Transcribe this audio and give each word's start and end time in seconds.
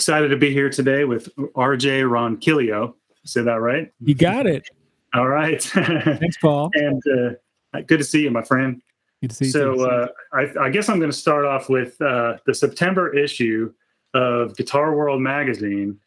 excited 0.00 0.28
to 0.28 0.36
be 0.38 0.50
here 0.50 0.70
today 0.70 1.04
with 1.04 1.28
RJ 1.36 2.08
Ronquillo. 2.08 2.94
Say 3.26 3.42
that 3.42 3.60
right? 3.60 3.92
You 4.00 4.14
got 4.14 4.46
it. 4.46 4.66
All 5.12 5.28
right. 5.28 5.62
Thanks, 5.62 6.38
Paul. 6.38 6.70
and 6.72 7.02
uh, 7.06 7.80
good 7.86 7.98
to 7.98 8.04
see 8.04 8.22
you, 8.22 8.30
my 8.30 8.40
friend. 8.40 8.80
Good 9.20 9.28
to 9.28 9.36
see 9.36 9.44
you. 9.44 9.50
So 9.50 9.84
uh, 9.84 10.06
I, 10.32 10.46
I, 10.58 10.70
guess 10.70 10.88
I'm 10.88 11.00
going 11.00 11.10
to 11.10 11.16
start 11.16 11.44
off 11.44 11.68
with 11.68 12.00
uh, 12.00 12.38
the 12.46 12.54
September 12.54 13.14
issue 13.14 13.74
of 14.14 14.56
Guitar 14.56 14.96
World 14.96 15.20
magazine. 15.20 15.98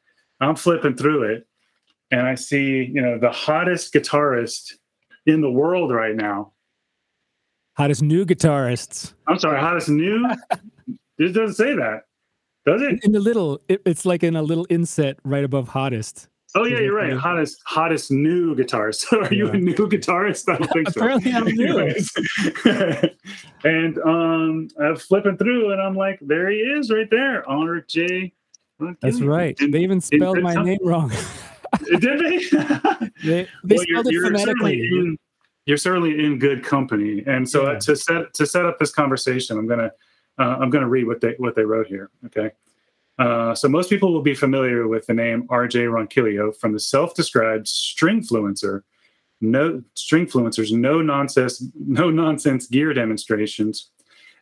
I'm 0.42 0.56
flipping 0.56 0.96
through 0.96 1.32
it, 1.32 1.48
and 2.10 2.22
I 2.22 2.34
see 2.34 2.90
you 2.92 3.00
know 3.00 3.20
the 3.20 3.32
hottest 3.32 3.94
guitarist 3.94 4.74
in 5.28 5.42
the 5.42 5.52
world 5.52 5.92
right 5.92 6.16
now. 6.16 6.54
Hottest 7.78 8.02
new 8.02 8.26
guitarists. 8.26 9.14
I'm 9.28 9.38
sorry, 9.38 9.60
hottest 9.60 9.90
new. 9.90 10.28
it 11.20 11.34
doesn't 11.34 11.54
say 11.54 11.76
that, 11.76 12.06
does 12.66 12.82
it? 12.82 13.04
In 13.04 13.12
the 13.12 13.20
little, 13.20 13.62
it, 13.68 13.82
it's 13.86 14.06
like 14.06 14.24
in 14.24 14.36
a 14.36 14.42
little 14.42 14.66
inset 14.70 15.18
right 15.24 15.44
above 15.44 15.68
hottest. 15.70 16.30
Oh 16.56 16.66
yeah, 16.66 16.80
you're 16.80 16.96
right. 16.96 17.14
Hottest, 17.14 17.62
hottest 17.66 18.12
new 18.12 18.56
guitarist. 18.56 18.96
So 18.96 19.20
are 19.22 19.34
yeah. 19.34 19.46
you 19.46 19.50
a 19.50 19.58
new 19.58 19.74
guitarist? 19.74 20.54
I 20.54 20.58
don't 20.58 20.72
think 20.72 20.90
so. 20.92 21.00
Apparently, 21.00 21.34
I'm 21.34 21.46
new. 21.46 23.10
and 23.64 23.98
um, 24.00 24.68
I'm 24.80 24.96
flipping 24.96 25.38
through, 25.38 25.72
and 25.72 25.82
I'm 25.82 25.96
like, 25.96 26.20
there 26.22 26.50
he 26.50 26.58
is, 26.58 26.92
right 26.92 27.10
there, 27.10 27.48
Honor 27.50 27.82
J. 27.82 28.34
That's 29.02 29.22
right. 29.22 29.58
they 29.58 29.80
even 29.80 30.02
spelled 30.02 30.42
my 30.42 30.54
name 30.56 30.80
wrong. 30.84 31.12
Did 32.00 32.20
they? 32.20 32.38
they, 33.24 33.48
they 33.64 33.76
well, 33.76 33.86
spelled 33.86 34.08
you're, 34.12 34.26
it 34.26 34.32
phonetically. 34.32 34.76
You're 34.76 34.86
certainly, 34.86 35.00
in, 35.00 35.18
you're 35.66 35.78
certainly 35.78 36.26
in 36.26 36.40
good 36.40 36.64
company. 36.64 37.24
And 37.26 37.50
so 37.50 37.72
yeah. 37.72 37.80
to 37.80 37.96
set 37.96 38.34
to 38.34 38.46
set 38.46 38.66
up 38.66 38.78
this 38.80 38.92
conversation, 38.92 39.58
I'm 39.58 39.68
gonna 39.68 39.92
uh, 40.38 40.58
I'm 40.60 40.70
gonna 40.70 40.90
read 40.90 41.08
what 41.08 41.22
they 41.22 41.36
what 41.38 41.56
they 41.56 41.64
wrote 41.64 41.88
here. 41.88 42.10
Okay. 42.26 42.52
Uh, 43.20 43.54
so 43.54 43.68
most 43.68 43.90
people 43.90 44.12
will 44.12 44.22
be 44.22 44.34
familiar 44.34 44.88
with 44.88 45.06
the 45.06 45.14
name 45.14 45.46
R.J. 45.50 45.84
Ronquillo 45.86 46.52
from 46.60 46.74
the 46.74 46.80
self-described 46.80 47.68
stringfluencer, 47.68 48.82
no 49.40 49.84
stringfluencers, 49.96 50.72
no 50.72 51.02
nonsense, 51.02 51.64
no 51.76 52.10
nonsense 52.10 52.68
gear 52.68 52.94
demonstrations, 52.94 53.92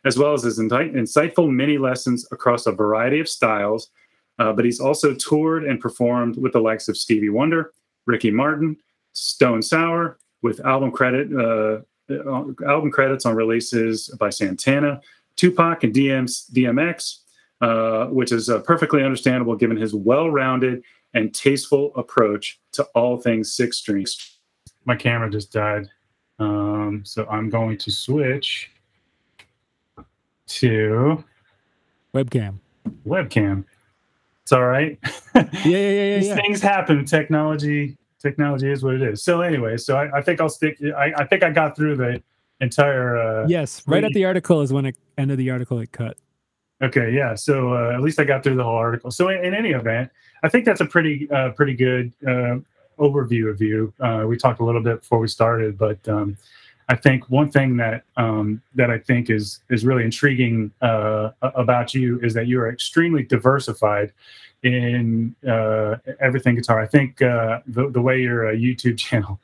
as 0.04 0.16
well 0.16 0.32
as 0.32 0.42
his 0.42 0.58
insightful 0.58 1.52
mini 1.52 1.76
lessons 1.76 2.26
across 2.32 2.66
a 2.66 2.72
variety 2.72 3.20
of 3.20 3.28
styles. 3.28 3.90
Uh, 4.38 4.52
but 4.52 4.64
he's 4.64 4.80
also 4.80 5.14
toured 5.14 5.64
and 5.64 5.78
performed 5.78 6.38
with 6.38 6.52
the 6.52 6.60
likes 6.60 6.88
of 6.88 6.96
Stevie 6.96 7.28
Wonder, 7.28 7.72
Ricky 8.06 8.30
Martin, 8.30 8.76
Stone 9.12 9.62
Sour, 9.62 10.18
with 10.40 10.64
album 10.64 10.90
credit 10.90 11.32
uh, 11.32 11.80
uh 12.10 12.44
album 12.66 12.90
credits 12.90 13.26
on 13.26 13.36
releases 13.36 14.08
by 14.18 14.30
Santana, 14.30 15.00
Tupac, 15.36 15.84
and 15.84 15.94
DMX 15.94 17.21
uh, 17.62 18.06
which 18.06 18.32
is 18.32 18.50
uh, 18.50 18.58
perfectly 18.60 19.04
understandable 19.04 19.54
given 19.54 19.76
his 19.76 19.94
well 19.94 20.28
rounded 20.28 20.82
and 21.14 21.32
tasteful 21.32 21.92
approach 21.96 22.60
to 22.72 22.82
all 22.94 23.16
things 23.16 23.52
six 23.52 23.78
strings. 23.78 24.38
My 24.84 24.96
camera 24.96 25.30
just 25.30 25.52
died. 25.52 25.88
Um, 26.40 27.02
so 27.04 27.24
I'm 27.30 27.48
going 27.48 27.78
to 27.78 27.90
switch 27.92 28.72
to 30.48 31.22
webcam. 32.12 32.58
Webcam. 33.06 33.64
It's 34.42 34.50
all 34.50 34.66
right. 34.66 34.98
yeah, 35.34 35.44
yeah, 35.44 35.62
yeah, 35.64 35.90
yeah. 35.90 36.16
These 36.18 36.26
yeah. 36.28 36.34
things 36.34 36.60
happen. 36.60 37.04
Technology, 37.04 37.96
technology 38.20 38.72
is 38.72 38.82
what 38.82 38.94
it 38.94 39.02
is. 39.02 39.22
So 39.22 39.40
anyway, 39.40 39.76
so 39.76 39.96
I, 39.96 40.18
I 40.18 40.22
think 40.22 40.40
I'll 40.40 40.48
stick. 40.48 40.78
I, 40.82 41.12
I, 41.16 41.24
think 41.26 41.44
I 41.44 41.50
got 41.50 41.76
through 41.76 41.96
the 41.96 42.20
entire. 42.60 43.16
Uh, 43.16 43.46
yes, 43.46 43.84
right 43.86 44.02
at 44.02 44.12
the 44.14 44.24
article 44.24 44.62
is 44.62 44.72
when 44.72 44.86
it 44.86 44.96
end 45.16 45.30
of 45.30 45.38
the 45.38 45.50
article 45.50 45.78
it 45.78 45.92
cut. 45.92 46.16
Okay, 46.82 47.12
yeah. 47.12 47.34
So 47.34 47.74
uh, 47.74 47.94
at 47.94 48.00
least 48.00 48.18
I 48.18 48.24
got 48.24 48.42
through 48.42 48.56
the 48.56 48.64
whole 48.64 48.74
article. 48.74 49.10
So 49.10 49.28
in, 49.28 49.44
in 49.44 49.54
any 49.54 49.70
event, 49.70 50.10
I 50.42 50.48
think 50.48 50.64
that's 50.64 50.80
a 50.80 50.86
pretty 50.86 51.30
uh, 51.30 51.50
pretty 51.50 51.74
good 51.74 52.12
uh, 52.26 52.58
overview 52.98 53.48
of 53.50 53.60
you. 53.60 53.92
Uh, 54.00 54.24
we 54.26 54.36
talked 54.36 54.60
a 54.60 54.64
little 54.64 54.82
bit 54.82 55.00
before 55.00 55.20
we 55.20 55.28
started, 55.28 55.78
but 55.78 56.06
um, 56.08 56.36
I 56.92 56.94
think 56.94 57.30
one 57.30 57.50
thing 57.50 57.78
that 57.78 58.04
um, 58.18 58.60
that 58.74 58.90
I 58.90 58.98
think 58.98 59.30
is 59.30 59.60
is 59.70 59.82
really 59.82 60.04
intriguing 60.04 60.70
uh, 60.82 61.30
about 61.40 61.94
you 61.94 62.20
is 62.20 62.34
that 62.34 62.48
you 62.48 62.60
are 62.60 62.70
extremely 62.70 63.22
diversified 63.22 64.12
in 64.62 65.34
uh, 65.48 65.96
everything 66.20 66.54
guitar. 66.54 66.80
I 66.80 66.86
think 66.86 67.22
uh, 67.22 67.60
the, 67.66 67.88
the 67.88 68.02
way 68.02 68.20
your 68.20 68.48
uh, 68.50 68.52
YouTube 68.52 68.98
channel 69.06 69.40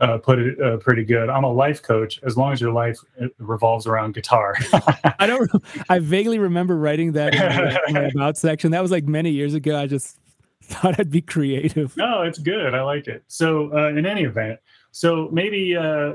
uh, 0.00 0.16
put 0.16 0.38
it 0.38 0.58
uh, 0.62 0.78
pretty 0.78 1.04
good. 1.04 1.28
I'm 1.28 1.44
a 1.44 1.52
life 1.52 1.82
coach 1.82 2.20
as 2.22 2.38
long 2.38 2.54
as 2.54 2.60
your 2.60 2.72
life 2.72 2.98
revolves 3.36 3.86
around 3.86 4.14
guitar. 4.14 4.56
I 5.18 5.26
don't. 5.26 5.50
I 5.90 5.98
vaguely 5.98 6.38
remember 6.38 6.74
writing 6.74 7.12
that 7.12 7.34
in 7.34 7.94
my 7.94 8.00
about 8.14 8.38
section. 8.38 8.70
That 8.70 8.80
was 8.80 8.90
like 8.90 9.04
many 9.04 9.30
years 9.30 9.52
ago. 9.52 9.78
I 9.78 9.86
just 9.86 10.18
thought 10.62 10.98
I'd 10.98 11.10
be 11.10 11.20
creative. 11.20 11.94
No, 11.98 12.22
it's 12.22 12.38
good. 12.38 12.74
I 12.74 12.80
like 12.80 13.08
it. 13.08 13.24
So 13.28 13.76
in 13.88 14.06
any 14.06 14.22
event. 14.22 14.58
So 14.98 15.28
maybe 15.30 15.74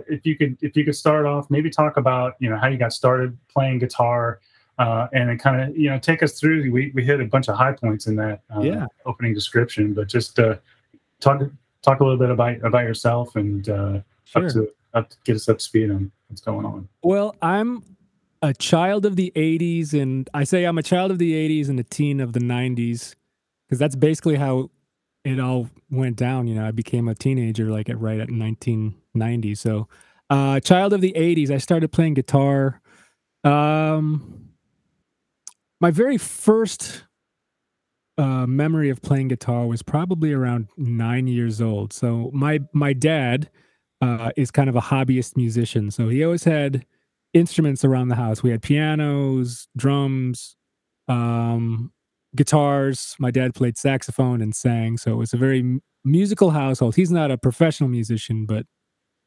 if 0.10 0.26
you 0.26 0.36
could 0.36 0.58
if 0.60 0.76
you 0.76 0.84
could 0.84 0.98
start 0.98 1.26
off, 1.26 1.50
maybe 1.50 1.70
talk 1.70 1.96
about 1.96 2.34
you 2.40 2.50
know 2.50 2.58
how 2.58 2.68
you 2.68 2.78
got 2.78 2.92
started 2.92 3.38
playing 3.48 3.80
guitar, 3.80 4.42
uh, 4.78 5.08
and 5.14 5.40
kind 5.40 5.62
of 5.62 5.78
you 5.78 5.90
know 5.90 5.98
take 5.98 6.22
us 6.22 6.38
through. 6.38 6.70
We 6.70 6.92
we 6.94 7.02
hit 7.02 7.22
a 7.22 7.26
bunch 7.26 7.48
of 7.48 7.56
high 7.56 7.72
points 7.72 8.08
in 8.08 8.18
that 8.18 8.42
uh, 8.54 8.60
yeah. 8.60 8.88
opening 9.06 9.34
description, 9.34 9.94
but 9.94 10.10
just 10.10 10.38
uh, 10.38 10.58
talk 11.22 11.42
talk 11.82 12.02
a 12.02 12.04
little 12.04 12.20
bit 12.20 12.30
about 12.30 12.62
about 12.62 12.84
yourself 12.84 13.38
and 13.38 13.70
uh, 13.70 14.02
sure. 14.26 14.48
up 14.48 14.52
to 14.52 14.70
up 14.94 15.10
to 15.12 15.18
get 15.24 15.38
us 15.38 15.48
up 15.48 15.60
to 15.60 15.64
speed 15.64 15.90
on 15.90 16.12
what's 16.28 16.42
going 16.42 16.66
on. 16.66 16.90
Well, 17.04 17.38
I'm 17.42 17.86
a 18.42 18.54
child 18.54 19.06
of 19.06 19.16
the 19.16 19.32
'80s, 19.34 19.94
and 19.94 20.30
I 20.34 20.44
say 20.44 20.66
I'm 20.66 20.78
a 20.78 20.84
child 20.84 21.10
of 21.10 21.20
the 21.20 21.32
'80s 21.32 21.70
and 21.70 21.80
a 21.80 21.84
teen 21.84 22.20
of 22.20 22.34
the 22.34 22.42
'90s 22.42 23.16
because 23.66 23.80
that's 23.80 23.96
basically 23.96 24.36
how 24.36 24.70
it 25.24 25.40
all 25.40 25.70
went 25.90 26.18
down. 26.18 26.48
You 26.48 26.56
know, 26.56 26.68
I 26.68 26.72
became 26.72 27.08
a 27.08 27.16
teenager 27.16 27.70
like 27.70 27.90
at 27.90 28.00
right 28.00 28.20
at 28.20 28.30
1990. 28.30 29.56
So, 29.56 29.88
uh, 30.30 30.60
child 30.60 30.94
of 30.94 31.02
the 31.02 31.14
'80s, 31.16 31.52
I 31.52 31.58
started 31.58 31.92
playing 31.92 32.16
guitar. 32.16 32.82
Um, 33.44 34.50
my 35.80 35.92
very 35.92 36.18
first 36.18 37.04
uh, 38.18 38.46
memory 38.46 38.90
of 38.90 39.02
playing 39.02 39.30
guitar 39.30 39.66
was 39.66 39.82
probably 39.82 40.32
around 40.32 40.68
nine 40.78 41.28
years 41.28 41.62
old. 41.62 41.94
So 41.94 42.30
my 42.34 42.60
my 42.74 42.94
dad 42.94 43.50
uh, 44.02 44.32
is 44.36 44.52
kind 44.52 44.70
of 44.70 44.76
a 44.76 44.82
hobbyist 44.82 45.36
musician, 45.36 45.92
so 45.92 46.10
he 46.10 46.24
always 46.24 46.44
had 46.44 46.86
instruments 47.34 47.84
around 47.84 48.10
the 48.10 48.16
house. 48.16 48.44
We 48.44 48.52
had 48.52 48.62
pianos, 48.62 49.68
drums, 49.76 50.56
um, 51.08 51.92
guitars. 52.36 53.16
My 53.20 53.32
dad 53.32 53.56
played 53.56 53.78
saxophone 53.78 54.42
and 54.42 54.56
sang, 54.56 54.98
so 54.98 55.12
it 55.12 55.18
was 55.18 55.34
a 55.34 55.38
very 55.38 55.80
musical 56.04 56.52
household. 56.52 56.96
He's 56.96 57.12
not 57.12 57.32
a 57.32 57.38
professional 57.38 57.90
musician, 57.90 58.46
but 58.46 58.66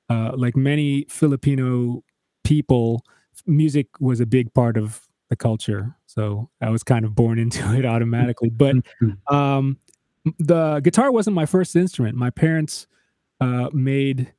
uh, 0.08 0.32
like 0.36 0.56
many 0.56 1.06
Filipino 1.08 2.02
people, 2.44 3.04
music 3.46 3.88
was 4.00 4.20
a 4.20 4.26
big 4.26 4.52
part 4.54 4.76
of 4.76 5.06
the 5.30 5.36
culture. 5.36 5.96
So 6.06 6.50
I 6.60 6.70
was 6.70 6.82
kind 6.82 7.04
of 7.04 7.14
born 7.14 7.38
into 7.44 7.74
it 7.74 7.84
automatically. 7.84 8.50
But 8.50 8.76
um, 9.30 9.78
the 10.38 10.80
guitar 10.80 11.10
wasn't 11.10 11.34
my 11.34 11.46
first 11.46 11.76
instrument. 11.76 12.16
My 12.16 12.30
parents 12.30 12.86
uh, 13.40 13.70
made. 13.72 14.32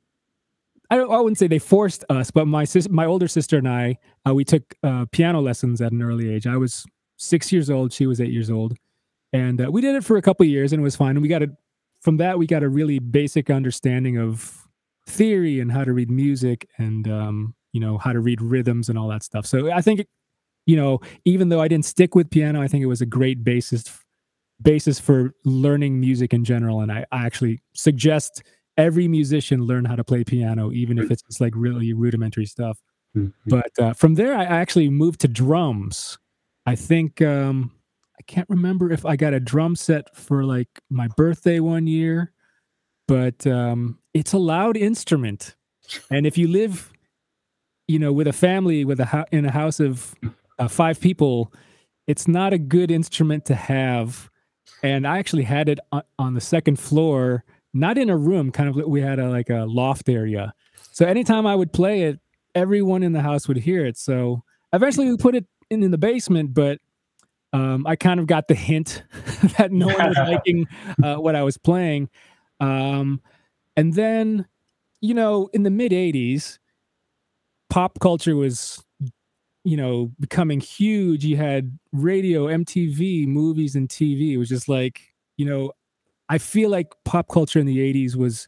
I, 0.90 0.96
I, 0.96 1.18
wouldn't 1.18 1.36
say 1.36 1.48
they 1.48 1.58
forced 1.58 2.02
us, 2.08 2.30
but 2.30 2.46
my 2.46 2.64
sis, 2.64 2.88
my 2.88 3.04
older 3.04 3.28
sister 3.28 3.58
and 3.58 3.68
I, 3.68 3.98
uh, 4.26 4.34
we 4.34 4.42
took 4.42 4.74
uh, 4.82 5.04
piano 5.12 5.42
lessons 5.42 5.82
at 5.82 5.92
an 5.92 6.00
early 6.00 6.32
age. 6.32 6.46
I 6.46 6.56
was 6.56 6.86
six 7.18 7.52
years 7.52 7.68
old; 7.68 7.92
she 7.92 8.06
was 8.06 8.20
eight 8.20 8.32
years 8.32 8.50
old, 8.50 8.76
and 9.32 9.60
uh, 9.60 9.70
we 9.70 9.82
did 9.82 9.94
it 9.94 10.04
for 10.04 10.16
a 10.16 10.22
couple 10.22 10.46
years, 10.46 10.72
and 10.72 10.80
it 10.80 10.82
was 10.82 10.96
fine. 10.96 11.10
And 11.10 11.22
we 11.22 11.28
got 11.28 11.42
a 11.42 11.50
from 12.00 12.16
that 12.16 12.38
we 12.38 12.46
got 12.46 12.62
a 12.62 12.68
really 12.68 12.98
basic 12.98 13.50
understanding 13.50 14.16
of 14.16 14.66
theory 15.06 15.60
and 15.60 15.72
how 15.72 15.84
to 15.84 15.92
read 15.92 16.10
music 16.10 16.68
and 16.78 17.08
um, 17.08 17.54
you 17.72 17.80
know 17.80 17.98
how 17.98 18.12
to 18.12 18.20
read 18.20 18.40
rhythms 18.40 18.88
and 18.88 18.98
all 18.98 19.08
that 19.08 19.22
stuff. 19.22 19.44
So 19.44 19.70
I 19.70 19.82
think 19.82 20.06
you 20.66 20.76
know, 20.76 21.00
even 21.24 21.48
though 21.48 21.62
I 21.62 21.68
didn't 21.68 21.86
stick 21.86 22.14
with 22.14 22.30
piano, 22.30 22.60
I 22.60 22.68
think 22.68 22.82
it 22.82 22.86
was 22.86 23.00
a 23.00 23.06
great 23.06 23.42
basis 23.44 23.84
basis 24.60 24.98
for 25.00 25.32
learning 25.44 26.00
music 26.00 26.34
in 26.34 26.44
general. 26.44 26.80
And 26.80 26.90
I, 26.90 27.06
I 27.12 27.24
actually 27.24 27.62
suggest 27.74 28.42
every 28.76 29.08
musician 29.08 29.62
learn 29.62 29.84
how 29.84 29.96
to 29.96 30.04
play 30.04 30.24
piano, 30.24 30.72
even 30.72 30.98
if 30.98 31.10
it's 31.10 31.22
just 31.22 31.40
like 31.40 31.52
really 31.56 31.92
rudimentary 31.92 32.46
stuff. 32.46 32.80
Mm-hmm. 33.16 33.48
But 33.48 33.78
uh, 33.78 33.92
from 33.94 34.14
there, 34.14 34.36
I 34.36 34.44
actually 34.44 34.90
moved 34.90 35.20
to 35.20 35.28
drums. 35.28 36.18
I 36.68 36.74
think 36.74 37.22
um, 37.22 37.70
I 38.18 38.22
can't 38.24 38.48
remember 38.50 38.92
if 38.92 39.06
I 39.06 39.16
got 39.16 39.32
a 39.32 39.40
drum 39.40 39.74
set 39.74 40.14
for 40.14 40.44
like 40.44 40.68
my 40.90 41.08
birthday 41.16 41.60
one 41.60 41.86
year, 41.86 42.34
but 43.06 43.46
um, 43.46 44.00
it's 44.12 44.34
a 44.34 44.38
loud 44.38 44.76
instrument, 44.76 45.56
and 46.10 46.26
if 46.26 46.36
you 46.36 46.46
live, 46.46 46.92
you 47.86 47.98
know, 47.98 48.12
with 48.12 48.26
a 48.26 48.34
family 48.34 48.84
with 48.84 49.00
a 49.00 49.06
ho- 49.06 49.24
in 49.32 49.46
a 49.46 49.50
house 49.50 49.80
of 49.80 50.14
uh, 50.58 50.68
five 50.68 51.00
people, 51.00 51.54
it's 52.06 52.28
not 52.28 52.52
a 52.52 52.58
good 52.58 52.90
instrument 52.90 53.46
to 53.46 53.54
have. 53.54 54.28
And 54.82 55.06
I 55.06 55.18
actually 55.18 55.44
had 55.44 55.70
it 55.70 55.78
on, 55.90 56.02
on 56.18 56.34
the 56.34 56.40
second 56.42 56.78
floor, 56.78 57.44
not 57.72 57.96
in 57.96 58.10
a 58.10 58.16
room, 58.18 58.52
kind 58.52 58.68
of 58.68 58.76
we 58.86 59.00
had 59.00 59.18
a 59.18 59.30
like 59.30 59.48
a 59.48 59.64
loft 59.64 60.10
area. 60.10 60.52
So 60.92 61.06
anytime 61.06 61.46
I 61.46 61.54
would 61.54 61.72
play 61.72 62.02
it, 62.02 62.20
everyone 62.54 63.02
in 63.02 63.12
the 63.12 63.22
house 63.22 63.48
would 63.48 63.56
hear 63.56 63.86
it. 63.86 63.96
So 63.96 64.42
eventually 64.74 65.08
we 65.08 65.16
put 65.16 65.34
it 65.34 65.46
in, 65.70 65.82
in 65.82 65.90
the 65.90 65.98
basement, 65.98 66.54
but 66.54 66.78
um, 67.52 67.86
I 67.86 67.96
kind 67.96 68.20
of 68.20 68.26
got 68.26 68.48
the 68.48 68.54
hint 68.54 69.02
that 69.58 69.72
no 69.72 69.86
one 69.86 70.08
was 70.08 70.16
liking 70.18 70.66
uh, 71.02 71.16
what 71.16 71.34
I 71.34 71.42
was 71.42 71.56
playing. 71.56 72.08
Um, 72.60 73.20
and 73.76 73.94
then, 73.94 74.46
you 75.00 75.14
know, 75.14 75.48
in 75.52 75.62
the 75.62 75.70
mid 75.70 75.92
80s, 75.92 76.58
pop 77.70 78.00
culture 78.00 78.36
was, 78.36 78.82
you 79.64 79.76
know, 79.76 80.10
becoming 80.18 80.60
huge. 80.60 81.24
You 81.24 81.36
had 81.36 81.78
radio, 81.92 82.46
MTV, 82.46 83.26
movies, 83.26 83.76
and 83.76 83.88
TV. 83.88 84.32
It 84.32 84.38
was 84.38 84.48
just 84.48 84.68
like, 84.68 85.14
you 85.36 85.46
know, 85.46 85.72
I 86.28 86.38
feel 86.38 86.70
like 86.70 86.92
pop 87.04 87.28
culture 87.28 87.58
in 87.58 87.66
the 87.66 87.78
80s 87.78 88.16
was 88.16 88.46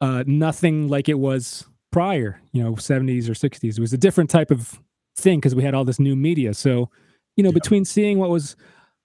uh, 0.00 0.24
nothing 0.26 0.88
like 0.88 1.08
it 1.08 1.18
was 1.18 1.66
prior, 1.90 2.40
you 2.52 2.62
know, 2.62 2.72
70s 2.72 3.28
or 3.28 3.32
60s. 3.32 3.76
It 3.76 3.80
was 3.80 3.92
a 3.92 3.98
different 3.98 4.30
type 4.30 4.50
of 4.50 4.78
thing 5.16 5.40
because 5.40 5.54
we 5.54 5.62
had 5.62 5.74
all 5.74 5.84
this 5.84 6.00
new 6.00 6.16
media. 6.16 6.54
So, 6.54 6.90
you 7.36 7.42
know, 7.42 7.50
yeah. 7.50 7.54
between 7.54 7.84
seeing 7.84 8.18
what 8.18 8.30
was 8.30 8.56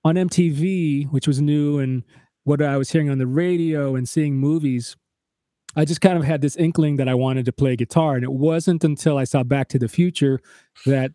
on 0.03 0.15
MTV, 0.15 1.11
which 1.11 1.27
was 1.27 1.41
new, 1.41 1.79
and 1.79 2.03
what 2.43 2.61
I 2.61 2.77
was 2.77 2.91
hearing 2.91 3.09
on 3.09 3.17
the 3.17 3.27
radio 3.27 3.95
and 3.95 4.07
seeing 4.07 4.35
movies, 4.35 4.95
I 5.75 5.85
just 5.85 6.01
kind 6.01 6.17
of 6.17 6.23
had 6.23 6.41
this 6.41 6.55
inkling 6.55 6.97
that 6.97 7.07
I 7.07 7.13
wanted 7.13 7.45
to 7.45 7.53
play 7.53 7.75
guitar. 7.75 8.15
And 8.15 8.23
it 8.23 8.31
wasn't 8.31 8.83
until 8.83 9.17
I 9.17 9.23
saw 9.23 9.43
Back 9.43 9.69
to 9.69 9.79
the 9.79 9.87
Future 9.87 10.39
that 10.85 11.11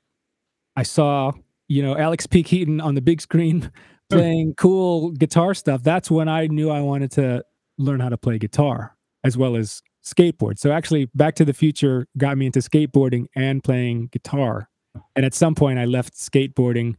I 0.76 0.82
saw, 0.82 1.32
you 1.68 1.82
know, 1.82 1.96
Alex 1.96 2.26
P. 2.26 2.42
Keaton 2.42 2.80
on 2.80 2.94
the 2.94 3.02
big 3.02 3.20
screen 3.20 3.70
playing 4.10 4.54
cool 4.56 5.10
guitar 5.12 5.52
stuff. 5.54 5.82
That's 5.82 6.10
when 6.10 6.28
I 6.28 6.46
knew 6.46 6.70
I 6.70 6.80
wanted 6.80 7.10
to 7.12 7.44
learn 7.78 8.00
how 8.00 8.08
to 8.08 8.16
play 8.16 8.38
guitar 8.38 8.96
as 9.24 9.36
well 9.36 9.56
as 9.56 9.82
skateboard. 10.04 10.58
So 10.58 10.70
actually, 10.70 11.10
Back 11.14 11.34
to 11.36 11.44
the 11.44 11.52
Future 11.52 12.06
got 12.16 12.38
me 12.38 12.46
into 12.46 12.60
skateboarding 12.60 13.26
and 13.34 13.62
playing 13.62 14.08
guitar. 14.12 14.68
And 15.14 15.24
at 15.24 15.34
some 15.34 15.54
point, 15.54 15.78
I 15.78 15.84
left 15.84 16.14
skateboarding 16.14 16.96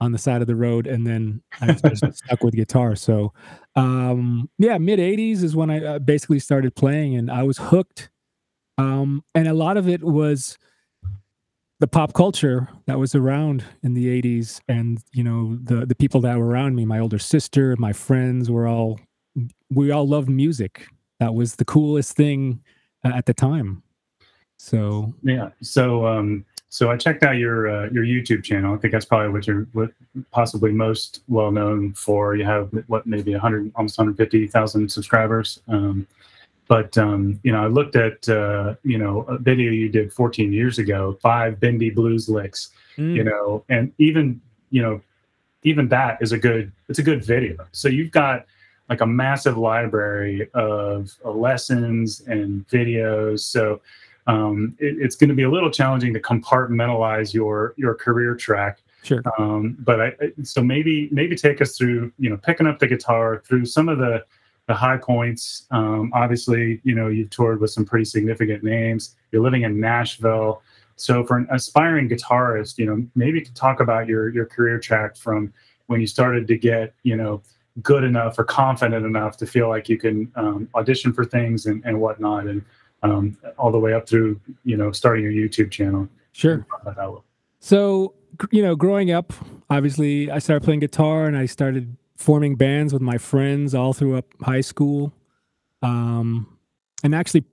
on 0.00 0.12
the 0.12 0.18
side 0.18 0.40
of 0.40 0.46
the 0.46 0.56
road, 0.56 0.86
and 0.86 1.06
then 1.06 1.42
I 1.60 1.72
just 1.72 2.04
stuck 2.24 2.42
with 2.42 2.54
guitar. 2.54 2.96
So, 2.96 3.32
um, 3.76 4.48
yeah, 4.58 4.78
mid 4.78 4.98
'80s 4.98 5.42
is 5.42 5.54
when 5.54 5.70
I 5.70 5.84
uh, 5.84 5.98
basically 5.98 6.38
started 6.38 6.74
playing, 6.74 7.16
and 7.16 7.30
I 7.30 7.42
was 7.42 7.58
hooked. 7.58 8.10
Um, 8.78 9.22
and 9.34 9.46
a 9.46 9.52
lot 9.52 9.76
of 9.76 9.88
it 9.88 10.02
was 10.02 10.56
the 11.80 11.86
pop 11.86 12.14
culture 12.14 12.68
that 12.86 12.98
was 12.98 13.14
around 13.14 13.64
in 13.82 13.94
the 13.94 14.06
80s 14.22 14.60
and 14.68 15.00
you 15.12 15.24
know 15.24 15.58
the 15.62 15.86
the 15.86 15.94
people 15.94 16.20
that 16.20 16.36
were 16.36 16.46
around 16.46 16.76
me 16.76 16.84
my 16.84 16.98
older 16.98 17.18
sister 17.18 17.74
my 17.78 17.90
friends 17.90 18.50
were 18.50 18.66
all 18.66 19.00
we 19.70 19.90
all 19.90 20.06
loved 20.06 20.28
music 20.28 20.86
that 21.20 21.34
was 21.34 21.56
the 21.56 21.64
coolest 21.64 22.16
thing 22.16 22.60
uh, 23.04 23.12
at 23.14 23.26
the 23.26 23.34
time. 23.34 23.82
So 24.62 25.12
yeah, 25.22 25.48
so 25.62 26.06
um, 26.06 26.44
so 26.68 26.90
I 26.90 26.96
checked 26.98 27.22
out 27.22 27.38
your 27.38 27.68
uh, 27.68 27.88
your 27.90 28.04
YouTube 28.04 28.44
channel. 28.44 28.74
I 28.74 28.76
think 28.76 28.92
that's 28.92 29.06
probably 29.06 29.30
what 29.30 29.46
you're 29.46 29.66
what 29.72 29.90
possibly 30.32 30.70
most 30.70 31.22
well 31.28 31.50
known 31.50 31.94
for. 31.94 32.36
You 32.36 32.44
have 32.44 32.68
what 32.86 33.06
maybe 33.06 33.32
100 33.32 33.72
almost 33.74 33.96
150,000 33.96 34.92
subscribers. 34.92 35.62
Um, 35.66 36.06
but 36.68 36.96
um, 36.98 37.40
you 37.42 37.52
know, 37.52 37.64
I 37.64 37.68
looked 37.68 37.96
at 37.96 38.28
uh, 38.28 38.74
you 38.84 38.98
know 38.98 39.22
a 39.22 39.38
video 39.38 39.72
you 39.72 39.88
did 39.88 40.12
14 40.12 40.52
years 40.52 40.78
ago, 40.78 41.18
five 41.22 41.58
bendy 41.58 41.88
blues 41.88 42.28
licks. 42.28 42.70
Mm. 42.98 43.14
You 43.16 43.24
know, 43.24 43.64
and 43.70 43.92
even 43.96 44.42
you 44.70 44.82
know, 44.82 45.00
even 45.62 45.88
that 45.88 46.18
is 46.20 46.32
a 46.32 46.38
good 46.38 46.70
it's 46.90 46.98
a 46.98 47.02
good 47.02 47.24
video. 47.24 47.56
So 47.72 47.88
you've 47.88 48.12
got 48.12 48.44
like 48.90 49.00
a 49.00 49.06
massive 49.06 49.56
library 49.56 50.50
of, 50.52 51.16
lessons 51.24 52.22
and 52.26 52.68
videos. 52.68 53.40
So 53.40 53.80
um, 54.26 54.76
it, 54.78 54.96
it's 54.98 55.16
going 55.16 55.28
to 55.28 55.34
be 55.34 55.42
a 55.42 55.50
little 55.50 55.70
challenging 55.70 56.12
to 56.14 56.20
compartmentalize 56.20 57.32
your 57.34 57.74
your 57.76 57.94
career 57.94 58.34
track. 58.34 58.82
Sure. 59.02 59.22
Um, 59.38 59.76
but 59.80 60.00
I, 60.00 60.12
so 60.42 60.62
maybe 60.62 61.08
maybe 61.10 61.34
take 61.34 61.60
us 61.60 61.76
through 61.76 62.12
you 62.18 62.30
know 62.30 62.36
picking 62.36 62.66
up 62.66 62.78
the 62.78 62.86
guitar 62.86 63.42
through 63.46 63.66
some 63.66 63.88
of 63.88 63.98
the 63.98 64.24
the 64.66 64.74
high 64.74 64.98
points. 64.98 65.66
Um, 65.70 66.10
obviously, 66.14 66.80
you 66.84 66.94
know 66.94 67.08
you've 67.08 67.30
toured 67.30 67.60
with 67.60 67.70
some 67.70 67.84
pretty 67.84 68.04
significant 68.04 68.62
names. 68.62 69.16
You're 69.32 69.42
living 69.42 69.62
in 69.62 69.80
Nashville. 69.80 70.62
So 70.96 71.24
for 71.24 71.38
an 71.38 71.48
aspiring 71.50 72.08
guitarist, 72.10 72.78
you 72.78 72.86
know 72.86 73.06
maybe 73.14 73.40
to 73.40 73.54
talk 73.54 73.80
about 73.80 74.06
your 74.06 74.28
your 74.28 74.46
career 74.46 74.78
track 74.78 75.16
from 75.16 75.52
when 75.86 76.00
you 76.00 76.06
started 76.06 76.46
to 76.46 76.58
get 76.58 76.94
you 77.02 77.16
know 77.16 77.42
good 77.82 78.04
enough 78.04 78.38
or 78.38 78.44
confident 78.44 79.06
enough 79.06 79.36
to 79.38 79.46
feel 79.46 79.68
like 79.68 79.88
you 79.88 79.96
can 79.96 80.30
um, 80.34 80.68
audition 80.74 81.12
for 81.12 81.24
things 81.24 81.66
and, 81.66 81.82
and 81.84 81.98
whatnot 81.98 82.46
and 82.46 82.62
um, 83.02 83.36
all 83.58 83.70
the 83.70 83.78
way 83.78 83.94
up 83.94 84.08
through 84.08 84.40
you 84.64 84.76
know 84.76 84.92
starting 84.92 85.24
your 85.24 85.32
youtube 85.32 85.70
channel. 85.70 86.08
Sure. 86.32 86.66
So 87.60 88.14
you 88.50 88.62
know 88.62 88.74
growing 88.74 89.10
up 89.10 89.32
obviously 89.68 90.30
i 90.30 90.38
started 90.38 90.64
playing 90.64 90.80
guitar 90.80 91.26
and 91.26 91.36
i 91.36 91.44
started 91.44 91.96
forming 92.16 92.54
bands 92.54 92.92
with 92.92 93.02
my 93.02 93.18
friends 93.18 93.74
all 93.74 93.92
through 93.92 94.16
up 94.16 94.26
high 94.42 94.60
school. 94.60 95.12
Um, 95.82 96.58
and 97.02 97.14
actually 97.14 97.44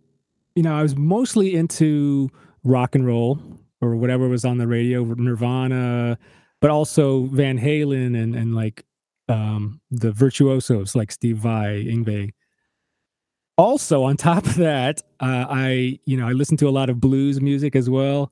you 0.56 0.64
know 0.64 0.76
i 0.76 0.82
was 0.82 0.96
mostly 0.96 1.56
into 1.56 2.30
rock 2.64 2.96
and 2.96 3.08
roll 3.08 3.40
or 3.80 3.96
whatever 3.96 4.28
was 4.28 4.44
on 4.44 4.58
the 4.58 4.68
radio 4.68 5.04
nirvana 5.04 6.18
but 6.60 6.70
also 6.70 7.26
van 7.28 7.58
halen 7.58 8.22
and 8.22 8.36
and 8.36 8.54
like 8.54 8.84
um, 9.30 9.82
the 9.92 10.12
virtuosos 10.12 10.96
like 10.96 11.12
Steve 11.12 11.38
Vai, 11.38 11.86
Yngwie. 11.86 12.34
Also, 13.58 14.04
on 14.04 14.18
top 14.18 14.46
of 14.46 14.56
that, 14.56 15.02
uh, 15.20 15.46
I 15.50 16.00
you 16.06 16.18
know 16.18 16.28
I 16.28 16.32
listened 16.32 16.60
to 16.60 16.70
a 16.70 16.72
lot 16.72 16.90
of 16.90 17.00
blues 17.00 17.42
music 17.42 17.76
as 17.76 17.90
well. 17.90 18.32